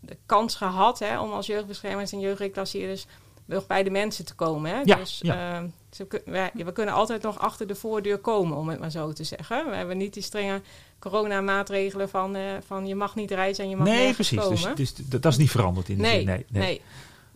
de 0.00 0.16
kans 0.26 0.54
gehad 0.54 0.98
hè, 0.98 1.20
om 1.20 1.32
als 1.32 1.46
jeugdbeschermers 1.46 2.12
en 2.12 2.20
jeugdreclasseerders 2.20 3.06
nog 3.48 3.66
bij 3.66 3.82
de 3.82 3.90
mensen 3.90 4.24
te 4.24 4.34
komen. 4.34 4.70
Hè? 4.70 4.80
Ja, 4.84 4.96
dus 4.96 5.18
ja. 5.22 5.60
uh, 5.60 5.68
ze, 5.90 6.22
wij, 6.24 6.50
we 6.54 6.72
kunnen 6.72 6.94
altijd 6.94 7.22
nog 7.22 7.38
achter 7.38 7.66
de 7.66 7.74
voordeur 7.74 8.18
komen, 8.18 8.56
om 8.56 8.68
het 8.68 8.78
maar 8.78 8.90
zo 8.90 9.12
te 9.12 9.24
zeggen. 9.24 9.70
We 9.70 9.76
hebben 9.76 9.96
niet 9.96 10.14
die 10.14 10.22
strenge 10.22 10.60
coronamaatregelen 10.98 12.08
van, 12.08 12.36
uh, 12.36 12.42
van 12.66 12.86
je 12.86 12.94
mag 12.94 13.14
niet 13.14 13.30
reizen 13.30 13.64
en 13.64 13.70
je 13.70 13.76
mag 13.76 13.86
nee, 13.86 13.96
nergens 13.96 14.28
precies. 14.28 14.62
komen. 14.62 14.76
Dus, 14.76 14.94
dus 14.94 15.20
dat 15.20 15.32
is 15.32 15.38
niet 15.38 15.50
veranderd 15.50 15.88
in 15.88 15.96
de 15.96 16.02
nee, 16.02 16.16
zin. 16.16 16.26
Nee, 16.26 16.46
nee. 16.48 16.62
nee. 16.62 16.80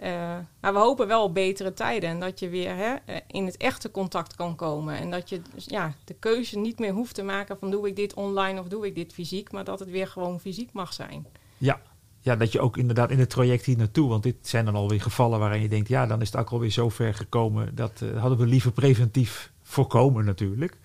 Uh, 0.03 0.37
maar 0.61 0.73
we 0.73 0.79
hopen 0.79 1.07
wel 1.07 1.23
op 1.23 1.35
betere 1.35 1.75
tijden 1.75 2.11
en 2.11 2.21
dat 2.21 2.39
je 2.39 2.49
weer 2.49 2.77
hè, 2.77 2.95
in 3.27 3.47
het 3.47 3.57
echte 3.57 3.91
contact 3.91 4.35
kan 4.37 4.57
komen. 4.57 4.97
En 4.97 5.11
dat 5.11 5.29
je 5.29 5.41
dus, 5.55 5.65
ja, 5.65 5.95
de 6.05 6.15
keuze 6.15 6.59
niet 6.59 6.79
meer 6.79 6.93
hoeft 6.93 7.15
te 7.15 7.23
maken 7.23 7.59
van 7.59 7.71
doe 7.71 7.89
ik 7.89 7.97
dit 7.97 8.15
online 8.15 8.61
of 8.61 8.69
doe 8.69 8.87
ik 8.87 8.95
dit 8.95 9.13
fysiek, 9.13 9.53
maar 9.53 9.65
dat 9.65 9.79
het 9.79 9.91
weer 9.91 10.07
gewoon 10.07 10.41
fysiek 10.41 10.73
mag 10.73 10.93
zijn. 10.93 11.27
Ja, 11.59 11.81
ja, 12.23 12.37
dat 12.37 12.53
je 12.53 12.61
ook 12.61 12.77
inderdaad 12.77 13.11
in 13.11 13.19
het 13.19 13.31
traject 13.31 13.65
hier 13.65 13.77
naartoe, 13.77 14.09
want 14.09 14.23
dit 14.23 14.37
zijn 14.41 14.65
dan 14.65 14.75
alweer 14.75 15.01
gevallen 15.01 15.39
waarin 15.39 15.63
je 15.63 15.69
denkt, 15.69 15.89
ja, 15.89 16.07
dan 16.07 16.21
is 16.21 16.33
het 16.33 16.41
ook 16.41 16.51
alweer 16.51 16.71
zo 16.71 16.89
ver 16.89 17.15
gekomen. 17.15 17.75
Dat 17.75 18.01
uh, 18.03 18.21
hadden 18.21 18.39
we 18.39 18.47
liever 18.47 18.73
preventief 18.73 19.53
voorkomen 19.63 20.25
natuurlijk. 20.25 20.79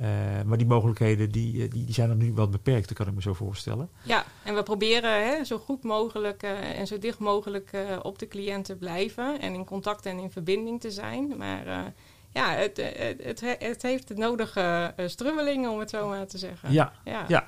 Uh, 0.00 0.06
maar 0.46 0.58
die 0.58 0.66
mogelijkheden 0.66 1.30
die, 1.30 1.68
die, 1.68 1.84
die 1.84 1.94
zijn 1.94 2.10
er 2.10 2.16
nu 2.16 2.32
wel 2.32 2.48
beperkt, 2.48 2.92
kan 2.92 3.06
ik 3.06 3.14
me 3.14 3.22
zo 3.22 3.34
voorstellen. 3.34 3.88
Ja, 4.02 4.24
en 4.44 4.54
we 4.54 4.62
proberen 4.62 5.26
hè, 5.26 5.44
zo 5.44 5.58
goed 5.58 5.82
mogelijk 5.82 6.42
uh, 6.42 6.78
en 6.78 6.86
zo 6.86 6.98
dicht 6.98 7.18
mogelijk 7.18 7.70
op 8.02 8.18
de 8.18 8.28
cliënt 8.28 8.64
te 8.64 8.76
blijven 8.76 9.40
en 9.40 9.54
in 9.54 9.64
contact 9.64 10.06
en 10.06 10.18
in 10.18 10.30
verbinding 10.30 10.80
te 10.80 10.90
zijn. 10.90 11.36
Maar 11.36 11.92
ja, 12.32 12.50
het, 12.50 12.76
het, 12.76 13.22
het, 13.22 13.40
het, 13.58 13.82
heeft 13.82 14.08
de 14.08 14.14
nodige 14.14 14.94
strubbelingen, 15.06 15.70
om 15.70 15.78
het 15.78 15.90
zo 15.90 16.08
maar 16.08 16.26
te 16.26 16.38
zeggen. 16.38 16.72
Ja, 16.72 16.92
ja. 17.04 17.24
ja. 17.28 17.44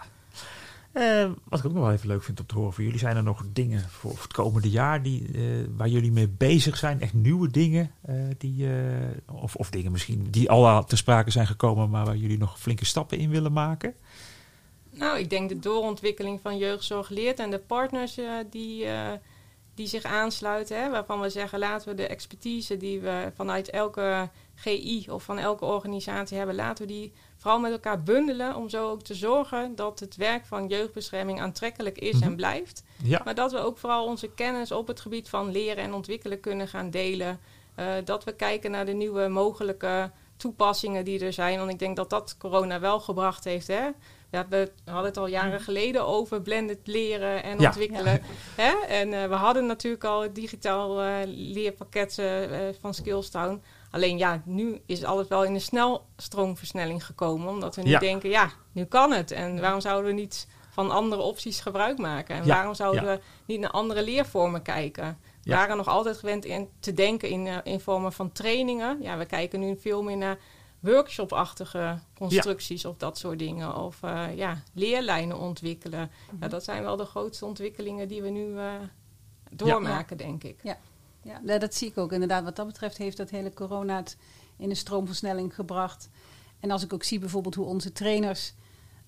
Uh, 0.94 1.31
wat 1.48 1.59
ik 1.59 1.66
ook 1.66 1.72
nog 1.72 1.83
wel 1.83 1.92
even 1.92 2.09
leuk 2.09 2.22
vind 2.22 2.40
om 2.40 2.46
te 2.46 2.55
horen 2.55 2.72
van 2.72 2.85
jullie, 2.85 2.98
zijn 2.98 3.16
er 3.16 3.22
nog 3.22 3.44
dingen 3.53 3.81
voor 3.88 4.11
het 4.11 4.33
komende 4.33 4.70
jaar 4.70 5.03
die, 5.03 5.33
uh, 5.33 5.66
waar 5.76 5.88
jullie 5.88 6.12
mee 6.12 6.29
bezig 6.29 6.76
zijn? 6.76 7.00
Echt 7.00 7.14
nieuwe 7.14 7.50
dingen, 7.50 7.90
uh, 8.09 8.14
die, 8.38 8.68
of, 9.33 9.57
of 9.57 9.70
dingen 9.70 9.92
misschien 9.92 10.31
die 10.31 10.50
al 10.50 10.85
te 10.85 10.96
sprake 10.96 11.31
zijn 11.31 11.46
gekomen, 11.46 11.90
maar 11.90 12.05
waar 12.05 12.16
jullie 12.16 12.38
nog 12.38 12.61
flinke 12.61 12.85
stappen 12.85 13.18
in 13.18 13.31
willen 13.31 13.53
maken? 13.53 13.94
Nou, 14.90 15.18
ik 15.18 15.31
denk 15.31 15.48
de 15.48 15.59
doorontwikkeling 15.59 16.40
van 16.40 16.59
jeugdzorg 16.59 17.09
leert 17.09 17.38
en 17.38 17.50
de 17.50 17.59
partners 17.59 18.18
die, 18.50 18.87
die 19.74 19.87
zich 19.87 20.03
aansluiten, 20.03 20.83
hè, 20.83 20.90
waarvan 20.90 21.20
we 21.20 21.31
zeggen 21.31 21.59
laten 21.59 21.88
we 21.88 21.94
de 21.94 22.07
expertise 22.07 22.76
die 22.76 23.00
we 23.00 23.33
vanuit 23.35 23.70
elke 23.70 24.31
GI 24.55 25.07
of 25.11 25.22
van 25.22 25.38
elke 25.38 25.64
organisatie 25.64 26.37
hebben, 26.37 26.55
laten 26.55 26.87
we 26.87 26.92
die 26.92 27.12
vooral 27.40 27.61
met 27.61 27.72
elkaar 27.72 28.03
bundelen 28.03 28.57
om 28.57 28.68
zo 28.68 28.90
ook 28.90 29.03
te 29.03 29.14
zorgen 29.14 29.74
dat 29.74 30.00
het 30.00 30.16
werk 30.16 30.46
van 30.46 30.66
jeugdbescherming 30.66 31.40
aantrekkelijk 31.40 31.98
is 31.98 32.20
en 32.20 32.37
blijft. 32.37 32.83
Ja. 33.03 33.20
Maar 33.24 33.35
dat 33.35 33.53
we 33.53 33.59
ook 33.59 33.79
vooral 33.79 34.05
onze 34.07 34.31
kennis 34.31 34.72
op 34.72 34.87
het 34.87 35.00
gebied 35.00 35.29
van 35.29 35.50
leren 35.50 35.85
en 35.85 35.94
ontwikkelen 35.94 36.40
kunnen 36.40 36.68
gaan 36.68 36.90
delen. 36.90 37.40
Uh, 37.79 37.87
dat 38.05 38.24
we 38.24 38.33
kijken 38.33 38.70
naar 38.70 38.87
de 38.87 38.92
nieuwe 38.92 39.29
mogelijke 39.29 40.11
toepassingen 40.37 41.05
die 41.05 41.24
er 41.24 41.33
zijn. 41.33 41.59
Want 41.59 41.70
ik 41.70 41.79
denk 41.79 41.96
dat 41.96 42.11
dat 42.11 42.37
corona 42.38 42.81
wel 42.81 43.00
gebracht 43.00 43.44
heeft. 43.44 43.66
Hè? 43.66 43.88
Ja, 44.31 44.46
we 44.48 44.72
hadden 44.85 45.05
het 45.05 45.16
al 45.16 45.26
jaren 45.26 45.61
geleden 45.61 46.07
over 46.07 46.42
blended 46.42 46.79
leren 46.85 47.42
en 47.42 47.59
Ja. 47.61 47.66
ontwikkelen. 47.66 48.22
Hè? 48.57 48.87
En 48.87 49.12
uh, 49.12 49.26
we 49.26 49.35
hadden 49.35 49.66
natuurlijk 49.66 50.05
al 50.05 50.22
het 50.22 50.35
digitaal 50.35 51.05
uh, 51.05 51.14
leerpakket 51.26 52.22
van 52.81 52.94
Skillstown. 52.94 53.62
Alleen 53.90 54.18
ja, 54.18 54.42
nu 54.44 54.81
is 54.87 55.05
alles 55.05 55.29
wel 55.29 55.44
in 55.44 55.55
een 55.55 55.61
snelstroomversnelling 55.61 57.07
gekomen. 57.07 57.48
Omdat 57.48 57.76
we 57.76 57.83
nu 57.83 57.90
Ja. 57.90 57.98
denken, 57.98 58.31
ja, 58.31 58.50
nu 58.72 58.85
kan 58.85 59.12
het. 59.12 59.31
En 59.31 59.61
waarom 59.61 59.81
zouden 59.81 60.14
we 60.14 60.20
niet 60.20 60.46
van 60.70 60.90
andere 60.90 61.22
opties 61.22 61.61
gebruik 61.61 61.98
maken? 61.98 62.35
En 62.37 62.44
Ja, 62.44 62.55
waarom 62.55 62.74
zouden 62.74 63.05
ja. 63.05 63.14
we 63.14 63.20
niet 63.46 63.61
naar 63.61 63.70
andere 63.70 64.03
leervormen 64.03 64.62
kijken? 64.62 65.18
We 65.42 65.50
Ja. 65.50 65.57
waren 65.57 65.76
nog 65.76 65.88
altijd 65.88 66.16
gewend 66.18 66.44
in, 66.44 66.68
te 66.81 66.92
denken 66.92 67.29
in, 67.29 67.46
eh, 67.46 67.57
in 67.62 67.81
vormen 67.81 68.12
van 68.12 68.33
trainingen. 68.33 68.98
Ja, 69.03 69.16
we 69.16 69.24
kijken 69.26 69.61
nu 69.61 69.76
veel 69.81 70.03
meer 70.03 70.16
naar 70.16 70.38
workshop-achtige 70.81 71.98
constructies 72.18 72.85
of 72.85 72.96
dat 72.96 73.18
soort 73.18 73.38
dingen. 73.38 73.76
Of 73.76 74.03
eh, 74.03 74.37
ja, 74.37 74.62
leerlijnen 74.74 75.38
ontwikkelen. 75.38 76.11
Ja, 76.40 76.48
dat 76.48 76.64
zijn 76.64 76.83
wel 76.83 76.96
de 76.96 77.05
grootste 77.05 77.44
ontwikkelingen 77.44 78.09
die 78.09 78.22
we 78.22 78.29
nu 78.29 78.59
eh, 78.59 78.72
doormaken, 79.50 80.16
denk 80.16 80.44
ik. 80.44 80.61
Ja, 80.62 80.76
nou, 81.22 81.59
dat 81.59 81.74
zie 81.74 81.88
ik 81.88 81.98
ook 81.98 82.12
inderdaad. 82.12 82.44
Wat 82.44 82.56
dat 82.56 82.66
betreft 82.66 82.96
heeft 82.96 83.16
dat 83.16 83.30
hele 83.30 83.52
corona 83.52 83.96
het 83.96 84.16
in 84.56 84.70
een 84.70 84.76
stroomversnelling 84.76 85.54
gebracht. 85.54 86.09
En 86.61 86.70
als 86.70 86.83
ik 86.83 86.92
ook 86.92 87.04
zie 87.04 87.18
bijvoorbeeld 87.18 87.54
hoe 87.54 87.66
onze 87.66 87.92
trainers 87.92 88.54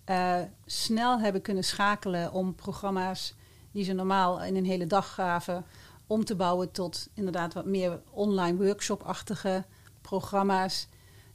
eh, 0.04 0.40
snel 0.66 1.20
hebben 1.20 1.42
kunnen 1.42 1.64
schakelen 1.64 2.32
om 2.32 2.54
programma's 2.54 3.34
die 3.72 3.84
ze 3.84 3.92
normaal 3.92 4.42
in 4.42 4.56
een 4.56 4.64
hele 4.64 4.86
dag 4.86 5.14
gaven, 5.14 5.64
om 6.06 6.24
te 6.24 6.34
bouwen 6.34 6.70
tot 6.70 7.08
inderdaad 7.14 7.54
wat 7.54 7.64
meer 7.64 8.00
online 8.10 8.64
workshop-achtige 8.64 9.64
programma's. 10.00 10.86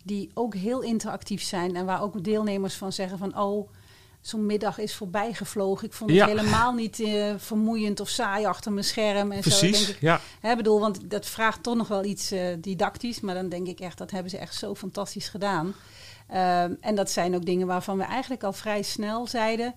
Die 0.03 0.31
ook 0.33 0.53
heel 0.53 0.81
interactief 0.81 1.41
zijn 1.41 1.75
en 1.75 1.85
waar 1.85 2.01
ook 2.01 2.23
deelnemers 2.23 2.75
van 2.75 2.93
zeggen 2.93 3.17
van 3.17 3.37
oh, 3.37 3.69
zo'n 4.27 4.45
middag 4.45 4.77
is 4.77 4.95
voorbij 4.95 5.33
gevlogen. 5.33 5.87
Ik 5.87 5.93
vond 5.93 6.09
het 6.09 6.19
Ja. 6.19 6.25
helemaal 6.25 6.73
niet 6.73 6.99
eh, 6.99 7.33
vermoeiend 7.37 7.99
of 7.99 8.09
saai 8.09 8.45
achter 8.45 8.71
mijn 8.71 8.85
scherm. 8.85 9.31
En 9.31 9.43
zo. 9.43 9.59
Denk 9.59 9.75
ik, 9.75 9.97
ja. 9.99 10.19
Hè, 10.39 10.55
bedoel, 10.55 10.79
want 10.79 11.09
dat 11.09 11.25
vraagt 11.25 11.63
toch 11.63 11.75
nog 11.75 11.87
wel 11.87 12.03
iets 12.03 12.31
eh, 12.31 12.41
didactisch. 12.59 13.19
Maar 13.19 13.35
dan 13.35 13.49
denk 13.49 13.67
ik 13.67 13.79
echt, 13.79 13.97
dat 13.97 14.11
hebben 14.11 14.31
ze 14.31 14.37
echt 14.37 14.55
zo 14.55 14.75
fantastisch 14.75 15.29
gedaan. 15.29 15.73
Ehm, 16.27 16.73
en 16.81 16.95
dat 16.95 17.11
zijn 17.11 17.35
ook 17.35 17.45
dingen 17.45 17.67
waarvan 17.67 17.97
we 17.97 18.03
eigenlijk 18.03 18.43
al 18.43 18.53
vrij 18.53 18.81
snel 18.81 19.27
zeiden... 19.27 19.75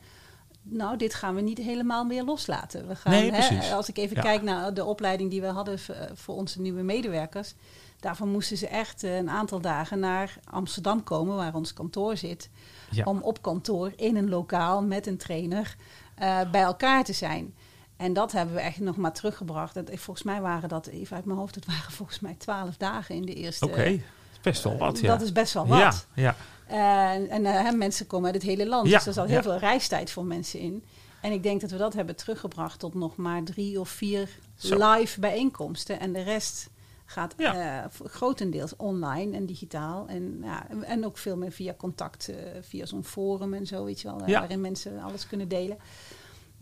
nou, 0.71 0.97
dit 0.97 1.15
gaan 1.15 1.35
we 1.35 1.41
niet 1.41 1.59
helemaal 1.59 2.05
meer 2.05 2.25
loslaten. 2.25 2.89
We 2.89 2.97
gaan, 2.97 3.13
Nee, 3.13 3.33
hè, 3.33 3.75
als 3.75 3.89
ik 3.89 3.99
even 3.99 4.17
Ja. 4.17 4.23
kijk 4.23 4.43
naar 4.43 4.75
de 4.75 4.85
opleiding 4.85 5.31
die 5.31 5.41
we 5.41 5.47
hadden 5.47 5.79
eh, 5.89 6.07
voor 6.15 6.35
onze 6.35 6.61
nieuwe 6.61 6.83
medewerkers... 6.83 7.55
daarvan 8.01 8.29
moesten 8.29 8.57
ze 8.57 8.69
echt 8.69 9.03
eh, 9.03 9.17
een 9.17 9.31
aantal 9.31 9.61
dagen 9.61 9.99
naar 9.99 10.39
Amsterdam 10.45 11.03
komen, 11.03 11.37
waar 11.37 11.55
ons 11.55 11.73
kantoor 11.73 12.17
zit... 12.17 12.51
Ja. 12.91 13.05
om 13.05 13.21
op 13.23 13.43
kantoor 13.43 13.93
in 13.97 14.17
een 14.17 14.29
lokaal 14.29 14.83
met 14.83 15.07
een 15.07 15.17
trainer 15.17 15.77
eh, 16.15 16.41
bij 16.51 16.63
elkaar 16.63 17.05
te 17.05 17.13
zijn... 17.13 17.55
En 17.97 18.13
dat 18.13 18.33
hebben 18.33 18.55
we 18.55 18.61
echt 18.61 18.79
nog 18.79 18.97
maar 18.97 19.13
teruggebracht. 19.13 19.75
Dat, 19.75 19.91
volgens 19.95 20.23
mij 20.23 20.41
waren 20.41 20.69
dat, 20.69 20.87
even 20.87 21.17
uit 21.17 21.25
mijn 21.25 21.39
hoofd, 21.39 21.55
het 21.55 21.67
waren 21.67 21.93
volgens 22.01 22.21
mij 22.21 22.35
twaalf 22.39 22.77
dagen 22.77 23.15
in 23.15 23.25
de 23.27 23.35
eerste. 23.35 23.65
Oké, 23.65 24.01
best 24.43 24.63
wel 24.65 24.77
wat, 24.77 25.01
ja. 25.01 25.09
Dat 25.09 25.21
is 25.21 25.33
best 25.33 25.53
wel 25.53 25.67
wat. 25.67 25.79
Ja, 25.79 26.23
ja. 26.23 26.37
En, 26.71 27.29
en 27.29 27.47
eh, 27.47 27.73
mensen 27.73 28.07
komen 28.07 28.27
uit 28.27 28.35
het 28.43 28.51
hele 28.51 28.67
land, 28.67 28.89
Ja, 28.89 28.97
dus 28.97 29.07
er 29.07 29.13
zat 29.13 29.27
heel 29.27 29.37
ja. 29.37 29.43
veel 29.43 29.57
reistijd 29.59 30.11
voor 30.11 30.25
mensen 30.25 30.61
in. 30.61 30.85
En 31.23 31.33
ik 31.33 31.43
denk 31.43 31.61
dat 31.61 31.71
we 31.71 31.77
dat 31.77 31.95
hebben 31.95 32.17
teruggebracht 32.17 32.79
tot 32.79 32.95
nog 32.95 33.17
maar 33.17 33.43
drie 33.45 33.81
of 33.81 33.89
vier 33.89 34.29
Zo. 34.57 34.93
live 34.93 35.21
bijeenkomsten. 35.21 36.01
En 36.01 36.13
de 36.13 36.23
rest 36.23 36.71
gaat 37.05 37.35
Ja. 37.37 37.83
eh, 37.83 37.91
grotendeels 38.05 38.77
online 38.77 39.37
en 39.37 39.47
digitaal. 39.47 40.07
En, 40.09 40.41
ja, 40.43 40.67
en 40.83 41.05
ook 41.05 41.19
veel 41.19 41.37
meer 41.37 41.53
via 41.53 41.75
contact, 41.75 42.29
eh, 42.29 42.37
via 42.61 42.87
zo'n 42.87 43.05
forum 43.05 43.55
en 43.55 43.67
zo, 43.67 43.85
weet 43.85 44.01
je 44.01 44.09
wel, 44.09 44.19
waarin 44.27 44.61
mensen 44.61 44.99
alles 45.01 45.27
kunnen 45.27 45.49
delen. 45.49 45.77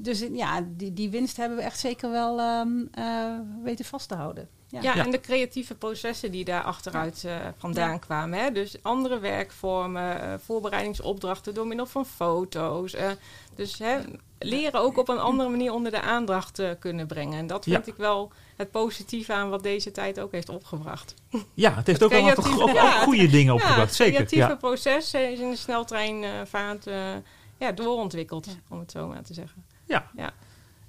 Dus 0.01 0.27
ja, 0.33 0.65
die, 0.67 0.93
die 0.93 1.11
winst 1.11 1.37
hebben 1.37 1.57
we 1.57 1.63
echt 1.65 1.79
zeker 1.79 2.11
wel 2.11 2.39
ehm, 2.41 2.69
eh, 2.93 3.39
weten 3.63 3.85
vast 3.85 4.09
te 4.09 4.15
houden. 4.15 4.49
Ja. 4.81 4.97
En 4.97 5.11
de 5.11 5.21
creatieve 5.21 5.75
processen 5.75 6.31
die 6.31 6.45
daar 6.45 6.63
achteruit 6.63 7.25
eh, 7.25 7.37
vandaan 7.57 7.93
Ja. 7.93 7.99
kwamen. 7.99 8.39
Hè? 8.39 8.51
Dus 8.53 8.77
andere 8.83 9.19
werkvormen, 9.19 10.23
eh, 10.23 10.35
voorbereidingsopdrachten 10.45 11.55
door 11.55 11.67
middel 11.67 11.87
van 11.87 12.07
foto's. 12.07 12.95
eh, 12.95 13.11
dus 13.55 13.79
hè, 13.79 13.99
leren 14.39 14.81
ook 14.81 14.97
op 14.99 15.09
een 15.09 15.19
andere 15.19 15.49
manier 15.49 15.73
onder 15.73 15.91
de 15.93 16.01
aandacht 16.01 16.55
te 16.55 16.77
kunnen 16.81 17.07
brengen. 17.07 17.39
En 17.39 17.47
dat 17.47 17.65
vind 17.65 17.87
Ja. 17.87 17.93
ik 17.93 17.99
wel 17.99 18.33
het 18.57 18.71
positieve 18.71 19.33
aan 19.33 19.51
wat 19.51 19.63
deze 19.63 19.91
tijd 19.91 20.21
ook 20.21 20.33
heeft 20.33 20.49
opgebracht. 20.49 21.15
Ja, 21.55 21.75
het 21.75 21.87
heeft 21.87 22.03
ook 22.03 22.11
wel 22.11 22.21
creatieve- 22.23 22.51
go- 22.59 22.69
ja, 22.73 22.91
goede 23.03 23.27
dingen 23.29 23.47
ja, 23.47 23.53
opgebracht. 23.55 23.81
het 23.87 23.95
Zeker. 23.95 24.15
creatieve 24.15 24.49
Ja. 24.49 24.55
proces 24.57 25.15
is 25.15 25.39
in 25.39 25.51
de 25.51 25.57
sneltreinvaart 25.57 26.87
eh 26.87 27.15
ja, 27.59 27.73
doorontwikkeld, 27.73 28.47
Ja. 28.47 28.53
om 28.69 28.79
het 28.79 28.91
zo 28.91 29.07
maar 29.07 29.23
te 29.23 29.35
zeggen. 29.35 29.65
Ja. 29.89 30.11
Ja. 30.17 30.33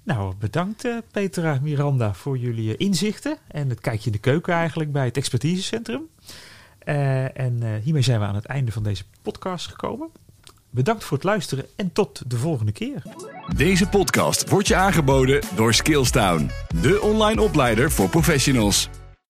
Nou, 0.04 0.36
bedankt 0.40 0.86
eh, 0.86 0.98
Petra 1.12 1.60
Miranda 1.62 2.14
voor 2.14 2.38
jullie 2.38 2.78
eh, 2.78 2.86
inzichten 2.88 3.38
en 3.48 3.70
het 3.70 3.80
kijkje 3.80 4.06
in 4.06 4.12
de 4.12 4.18
keuken 4.18 4.54
eigenlijk 4.54 4.92
bij 4.92 5.06
het 5.06 5.18
expertisecentrum. 5.18 6.08
Eh, 6.80 7.40
en 7.40 7.64
eh, 7.64 7.70
hiermee 7.84 8.02
zijn 8.02 8.20
we 8.20 8.26
aan 8.26 8.36
het 8.36 8.46
einde 8.46 8.72
van 8.72 8.84
deze 8.84 9.04
podcast 9.22 9.68
gekomen. 9.68 10.10
Bedankt 10.70 11.04
voor 11.04 11.18
het 11.18 11.26
luisteren 11.26 11.66
en 11.76 11.92
tot 11.92 12.22
de 12.28 12.38
volgende 12.38 12.72
keer. 12.72 13.04
Deze 13.56 13.88
podcast 13.90 14.50
wordt 14.50 14.68
je 14.68 14.76
aangeboden 14.76 15.42
door 15.56 15.74
Skillstown, 15.74 16.50
de 16.82 17.02
online 17.02 17.42
opleider 17.42 17.92
voor 17.92 18.10
professionals. 18.10 18.90